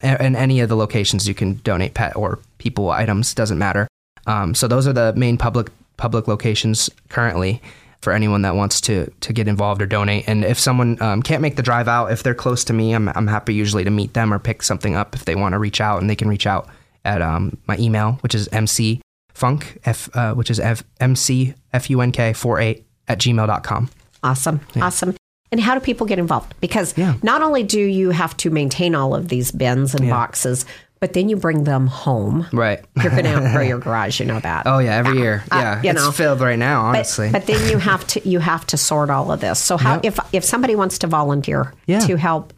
in 0.02 0.36
any 0.36 0.60
of 0.60 0.70
the 0.70 0.76
locations 0.76 1.28
you 1.28 1.34
can 1.34 1.56
donate 1.64 1.94
pet 1.94 2.16
or 2.16 2.40
people 2.58 2.90
items 2.90 3.34
doesn't 3.34 3.58
matter. 3.58 3.88
Um, 4.28 4.54
so 4.54 4.68
those 4.68 4.88
are 4.88 4.94
the 4.94 5.14
main 5.14 5.38
public 5.38 5.70
public 5.98 6.28
locations 6.28 6.90
currently 7.10 7.62
for 8.04 8.14
anyone 8.14 8.42
that 8.44 8.56
wants 8.56 8.82
to 8.82 9.10
to 9.22 9.34
get 9.34 9.48
involved 9.48 9.82
or 9.82 9.86
donate. 9.86 10.28
And 10.28 10.44
if 10.46 10.60
someone 10.60 11.02
um, 11.02 11.24
can't 11.24 11.42
make 11.42 11.56
the 11.56 11.64
drive 11.64 11.88
out, 11.88 12.12
if 12.12 12.22
they're 12.24 12.36
close 12.36 12.64
to 12.66 12.74
me, 12.74 12.94
I'm 12.94 13.08
I'm 13.10 13.28
happy 13.28 13.54
usually 13.54 13.84
to 13.84 13.90
meet 13.92 14.14
them 14.14 14.34
or 14.34 14.40
pick 14.40 14.62
something 14.62 14.96
up 14.96 15.16
if 15.16 15.26
they 15.26 15.36
want 15.36 15.54
to 15.54 15.60
reach 15.60 15.82
out, 15.82 16.02
and 16.02 16.10
they 16.10 16.16
can 16.16 16.28
reach 16.28 16.46
out 16.46 16.70
at 17.06 17.22
um, 17.22 17.58
my 17.68 17.78
email, 17.78 18.18
which 18.22 18.36
is 18.36 18.48
mc 18.52 19.02
funk 19.34 19.80
f 19.86 20.10
uh, 20.16 20.34
which 20.34 20.52
is 20.52 20.60
f 20.60 20.84
mc 21.00 21.54
f 21.74 21.90
u 21.90 22.02
n 22.02 22.12
k 22.12 22.34
48 22.34 22.86
at 23.08 23.20
gmail.com. 23.20 23.90
Awesome. 24.24 24.60
Awesome. 24.80 25.16
And 25.52 25.60
how 25.62 25.76
do 25.76 25.82
people 25.82 26.08
get 26.08 26.18
involved? 26.20 26.54
Because 26.62 26.98
Yeah. 26.98 27.16
not 27.22 27.42
only 27.42 27.62
do 27.64 27.80
you 27.80 28.10
have 28.12 28.36
to 28.38 28.50
maintain 28.50 28.96
all 28.96 29.14
of 29.14 29.28
these 29.28 29.52
bins 29.52 29.94
and 29.94 30.10
boxes, 30.10 30.66
but 31.04 31.12
then 31.12 31.28
you 31.28 31.36
bring 31.36 31.66
them 31.66 31.86
home. 31.86 32.48
Right. 32.54 32.80
You're 33.02 33.12
going 33.12 33.26
to 33.32 33.36
outgrow 33.36 33.62
your 33.64 33.78
garage, 33.78 34.22
you 34.22 34.26
know 34.26 34.40
that. 34.40 34.66
Oh 34.66 34.80
yeah, 34.80 34.96
every 34.96 35.18
year. 35.18 35.44
Uh, 35.52 35.58
Yeah, 35.58 35.82
you 35.84 35.90
it's 35.90 36.00
know. 36.00 36.12
filled 36.14 36.40
right 36.40 36.58
now. 36.58 36.86
Honestly, 36.86 37.30
But, 37.30 37.46
then 37.46 37.70
you 37.70 37.78
have 37.78 38.08
to 38.08 38.26
you 38.26 38.40
have 38.40 38.66
to 38.68 38.78
sort 38.78 39.10
all 39.10 39.30
of 39.30 39.42
this. 39.42 39.60
So 39.60 39.76
how 39.76 39.96
Yep. 39.96 40.06
if 40.06 40.20
if 40.32 40.44
somebody 40.46 40.78
wants 40.78 41.00
to 41.00 41.08
volunteer 41.08 41.74
Yeah. 41.88 42.00
to 42.08 42.16
help 42.16 42.54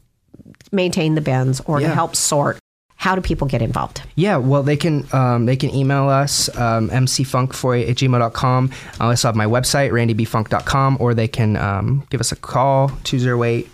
maintain 0.71 1.15
the 1.15 1.21
bins 1.21 1.59
or 1.65 1.79
to 1.79 1.89
help 1.89 2.15
sort, 2.15 2.59
how 2.97 3.15
do 3.15 3.21
people 3.21 3.47
get 3.47 3.63
involved? 3.63 4.03
Yeah, 4.13 4.37
well, 4.37 4.61
they 4.61 4.77
can 4.77 5.07
um, 5.11 5.47
they 5.47 5.55
can 5.55 5.73
email 5.73 6.07
us 6.07 6.47
um, 6.55 6.89
mcfunk48 6.91 7.89
at 7.89 7.95
gmail.com. 7.97 8.69
I 8.99 9.05
also 9.07 9.27
have 9.27 9.35
my 9.35 9.47
website 9.47 9.89
randybfunk.com, 9.91 10.97
or 10.99 11.15
they 11.15 11.27
can 11.27 11.57
um, 11.57 12.05
give 12.11 12.21
us 12.21 12.31
a 12.31 12.35
call 12.35 12.89
208 13.05 13.67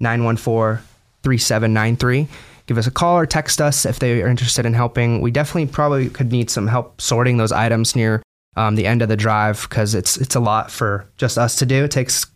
914 0.00 0.82
3793. 1.22 2.28
Give 2.66 2.78
us 2.78 2.86
a 2.86 2.90
call 2.90 3.16
or 3.16 3.26
text 3.26 3.60
us 3.60 3.86
if 3.86 3.98
they 4.00 4.20
are 4.22 4.28
interested 4.28 4.66
in 4.66 4.74
helping. 4.74 5.20
We 5.20 5.30
definitely 5.30 5.66
probably 5.66 6.08
could 6.08 6.32
need 6.32 6.50
some 6.50 6.66
help 6.66 7.00
sorting 7.00 7.36
those 7.36 7.52
items 7.52 7.94
near 7.94 8.22
um, 8.56 8.74
the 8.74 8.86
end 8.86 9.02
of 9.02 9.08
the 9.08 9.16
drive 9.16 9.66
because 9.68 9.94
it's 9.94 10.16
it's 10.16 10.34
a 10.34 10.40
lot 10.40 10.70
for 10.70 11.08
just 11.16 11.38
us 11.38 11.56
to 11.56 11.66
do. 11.66 11.84
It 11.84 11.90
takes 11.90 12.26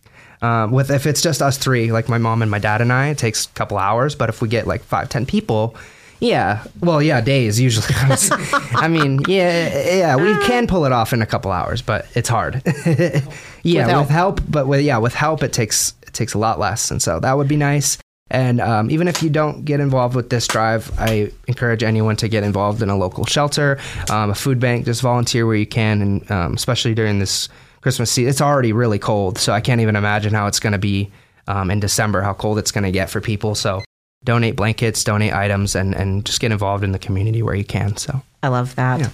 um, 0.43 0.71
with 0.71 0.91
if 0.91 1.07
it's 1.07 1.21
just 1.23 1.43
us 1.43 1.59
three, 1.59 1.91
like 1.93 2.09
my 2.09 2.19
mom 2.19 2.43
and 2.43 2.51
my 2.51 2.59
dad 2.59 2.81
and 2.81 2.93
I, 2.93 3.09
it 3.09 3.19
takes 3.19 3.47
a 3.47 3.49
couple 3.51 3.77
hours. 3.79 4.15
But 4.15 4.29
if 4.29 4.41
we 4.41 4.49
get 4.49 4.67
like 4.67 4.83
five, 4.83 5.09
ten 5.09 5.27
people, 5.27 5.75
yeah, 6.21 6.63
well, 6.81 7.03
yeah, 7.03 7.21
days 7.21 7.59
usually. 7.59 7.95
I 8.73 8.87
mean, 8.89 9.21
yeah, 9.27 9.97
yeah, 9.97 10.17
we 10.17 10.39
can 10.47 10.67
pull 10.67 10.85
it 10.85 10.93
off 10.93 11.13
in 11.13 11.23
a 11.23 11.27
couple 11.27 11.51
hours, 11.51 11.83
but 11.83 12.07
it's 12.15 12.29
hard. 12.29 12.63
yeah, 12.87 13.21
With 13.25 13.25
with 13.65 13.89
help. 13.89 14.09
help. 14.09 14.41
but 14.49 14.67
with 14.69 14.83
yeah, 14.83 14.99
with 14.99 15.15
help, 15.15 15.43
it 15.43 15.53
takes 15.53 15.95
it 16.03 16.13
takes 16.13 16.35
a 16.35 16.39
lot 16.39 16.59
less, 16.59 16.91
and 16.91 17.03
so 17.03 17.19
that 17.21 17.37
would 17.37 17.49
be 17.49 17.57
nice. 17.57 17.99
And 18.31 18.61
um, 18.61 18.91
even 18.91 19.09
if 19.09 19.23
you 19.23 19.31
don't 19.31 19.65
get 19.65 19.81
involved 19.81 20.15
with 20.15 20.31
this 20.31 20.47
drive, 20.47 20.91
I 20.99 21.33
encourage 21.49 21.83
anyone 21.83 22.17
to 22.17 22.29
get 22.29 22.45
involved 22.45 22.81
in 22.81 22.89
a 22.89 22.97
local 22.97 23.25
shelter, 23.27 23.79
um, 24.09 24.31
a 24.31 24.35
food 24.35 24.61
bank. 24.61 24.85
Just 24.85 25.03
volunteer 25.03 25.47
where 25.47 25.57
you 25.57 25.67
can, 25.67 26.01
and 26.01 26.31
um, 26.31 26.55
especially 26.55 26.95
during 26.95 27.19
this 27.19 27.49
Christmas 27.81 28.11
season, 28.11 28.31
it's 28.31 28.41
already 28.41 28.73
really 28.73 28.99
cold, 28.99 29.39
so 29.39 29.53
I 29.53 29.61
can't 29.61 29.81
even 29.81 29.97
imagine 29.97 30.33
how 30.33 30.47
it's 30.47 30.61
going 30.61 30.75
to 30.75 30.79
be 30.79 31.11
um, 31.49 31.71
in 31.71 31.81
December, 31.81 32.23
how 32.23 32.35
cold 32.35 32.59
it's 32.59 32.71
going 32.71 32.85
to 32.85 32.93
get 32.93 33.11
for 33.11 33.21
people. 33.21 33.55
So 33.55 33.83
donate 34.23 34.55
blankets, 34.55 35.03
donate 35.03 35.33
items, 35.33 35.75
and 35.75 35.95
and 35.95 36.25
just 36.25 36.41
get 36.41 36.53
involved 36.53 36.85
in 36.85 36.93
the 36.93 36.99
community 36.99 37.43
where 37.43 37.55
you 37.55 37.65
can. 37.65 37.97
So 37.97 38.23
I 38.43 38.49
love 38.49 38.75
that. 38.77 39.11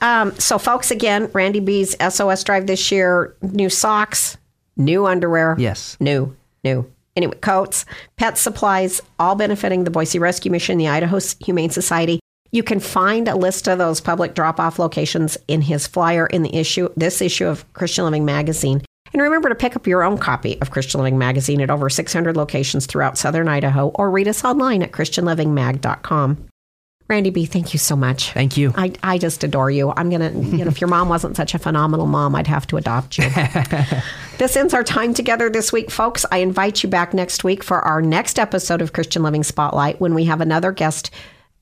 Um, 0.00 0.36
so, 0.38 0.58
folks, 0.58 0.90
again, 0.90 1.30
Randy 1.32 1.60
B's 1.60 1.94
SOS 2.00 2.42
Drive 2.42 2.66
this 2.66 2.90
year 2.90 3.36
new 3.40 3.70
socks, 3.70 4.36
new 4.76 5.06
underwear. 5.06 5.54
Yes. 5.58 5.96
New, 6.00 6.36
new. 6.64 6.90
Anyway, 7.16 7.36
coats, 7.38 7.84
pet 8.16 8.38
supplies, 8.38 9.00
all 9.18 9.34
benefiting 9.34 9.84
the 9.84 9.90
Boise 9.90 10.18
Rescue 10.18 10.50
Mission, 10.50 10.78
the 10.78 10.88
Idaho 10.88 11.18
Humane 11.44 11.70
Society. 11.70 12.20
You 12.50 12.62
can 12.62 12.80
find 12.80 13.28
a 13.28 13.36
list 13.36 13.68
of 13.68 13.78
those 13.78 14.00
public 14.00 14.34
drop 14.34 14.60
off 14.60 14.78
locations 14.78 15.38
in 15.48 15.62
his 15.62 15.86
flyer 15.86 16.26
in 16.26 16.42
the 16.42 16.54
issue, 16.54 16.88
this 16.96 17.22
issue 17.22 17.46
of 17.46 17.70
Christian 17.72 18.04
Living 18.04 18.24
Magazine. 18.24 18.82
And 19.12 19.20
remember 19.20 19.48
to 19.48 19.54
pick 19.54 19.76
up 19.76 19.86
your 19.86 20.02
own 20.02 20.18
copy 20.18 20.60
of 20.60 20.70
Christian 20.70 21.00
Living 21.00 21.18
Magazine 21.18 21.60
at 21.60 21.70
over 21.70 21.90
600 21.90 22.36
locations 22.36 22.86
throughout 22.86 23.18
southern 23.18 23.48
Idaho 23.48 23.88
or 23.94 24.10
read 24.10 24.28
us 24.28 24.44
online 24.44 24.82
at 24.82 24.92
ChristianLivingMag.com. 24.92 26.48
Randy 27.12 27.30
B., 27.30 27.44
thank 27.44 27.74
you 27.74 27.78
so 27.78 27.94
much. 27.94 28.32
thank 28.32 28.56
you. 28.56 28.72
I, 28.74 28.92
I 29.02 29.18
just 29.18 29.44
adore 29.44 29.70
you. 29.70 29.92
I'm 29.96 30.08
going 30.08 30.20
to, 30.20 30.56
you 30.56 30.64
know, 30.64 30.70
if 30.70 30.80
your 30.80 30.88
mom 30.88 31.10
wasn't 31.10 31.36
such 31.36 31.54
a 31.54 31.58
phenomenal 31.58 32.06
mom, 32.06 32.34
I'd 32.34 32.46
have 32.46 32.66
to 32.68 32.78
adopt 32.78 33.18
you. 33.18 33.28
this 34.38 34.56
ends 34.56 34.72
our 34.72 34.82
time 34.82 35.12
together 35.12 35.50
this 35.50 35.72
week, 35.72 35.90
folks. 35.90 36.24
I 36.32 36.38
invite 36.38 36.82
you 36.82 36.88
back 36.88 37.12
next 37.12 37.44
week 37.44 37.62
for 37.62 37.80
our 37.80 38.00
next 38.00 38.38
episode 38.38 38.80
of 38.80 38.94
Christian 38.94 39.22
Living 39.22 39.42
Spotlight 39.42 40.00
when 40.00 40.14
we 40.14 40.24
have 40.24 40.40
another 40.40 40.72
guest 40.72 41.10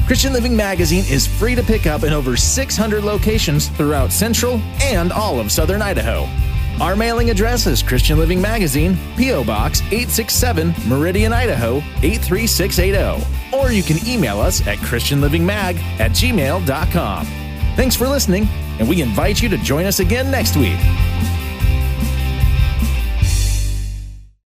Christian 0.06 0.32
Living 0.32 0.54
Magazine 0.54 1.04
is 1.10 1.26
free 1.26 1.56
to 1.56 1.64
pick 1.64 1.88
up 1.88 2.04
in 2.04 2.12
over 2.12 2.36
600 2.36 3.02
locations 3.02 3.68
throughout 3.70 4.12
central 4.12 4.60
and 4.80 5.10
all 5.10 5.40
of 5.40 5.50
southern 5.50 5.82
Idaho. 5.82 6.28
Our 6.80 6.94
mailing 6.94 7.30
address 7.30 7.66
is 7.66 7.82
Christian 7.82 8.16
Living 8.16 8.40
Magazine, 8.40 8.96
P.O. 9.16 9.42
Box 9.42 9.80
867, 9.80 10.74
Meridian, 10.86 11.32
Idaho 11.32 11.78
83680. 12.02 13.26
Or 13.52 13.72
you 13.72 13.82
can 13.82 13.98
email 14.06 14.38
us 14.38 14.64
at 14.68 14.78
ChristianLivingMag 14.78 15.76
at 15.98 16.12
gmail.com. 16.12 17.26
Thanks 17.74 17.96
for 17.96 18.06
listening, 18.06 18.46
and 18.78 18.88
we 18.88 19.02
invite 19.02 19.42
you 19.42 19.48
to 19.48 19.58
join 19.58 19.86
us 19.86 19.98
again 19.98 20.30
next 20.30 20.56
week. 20.56 20.78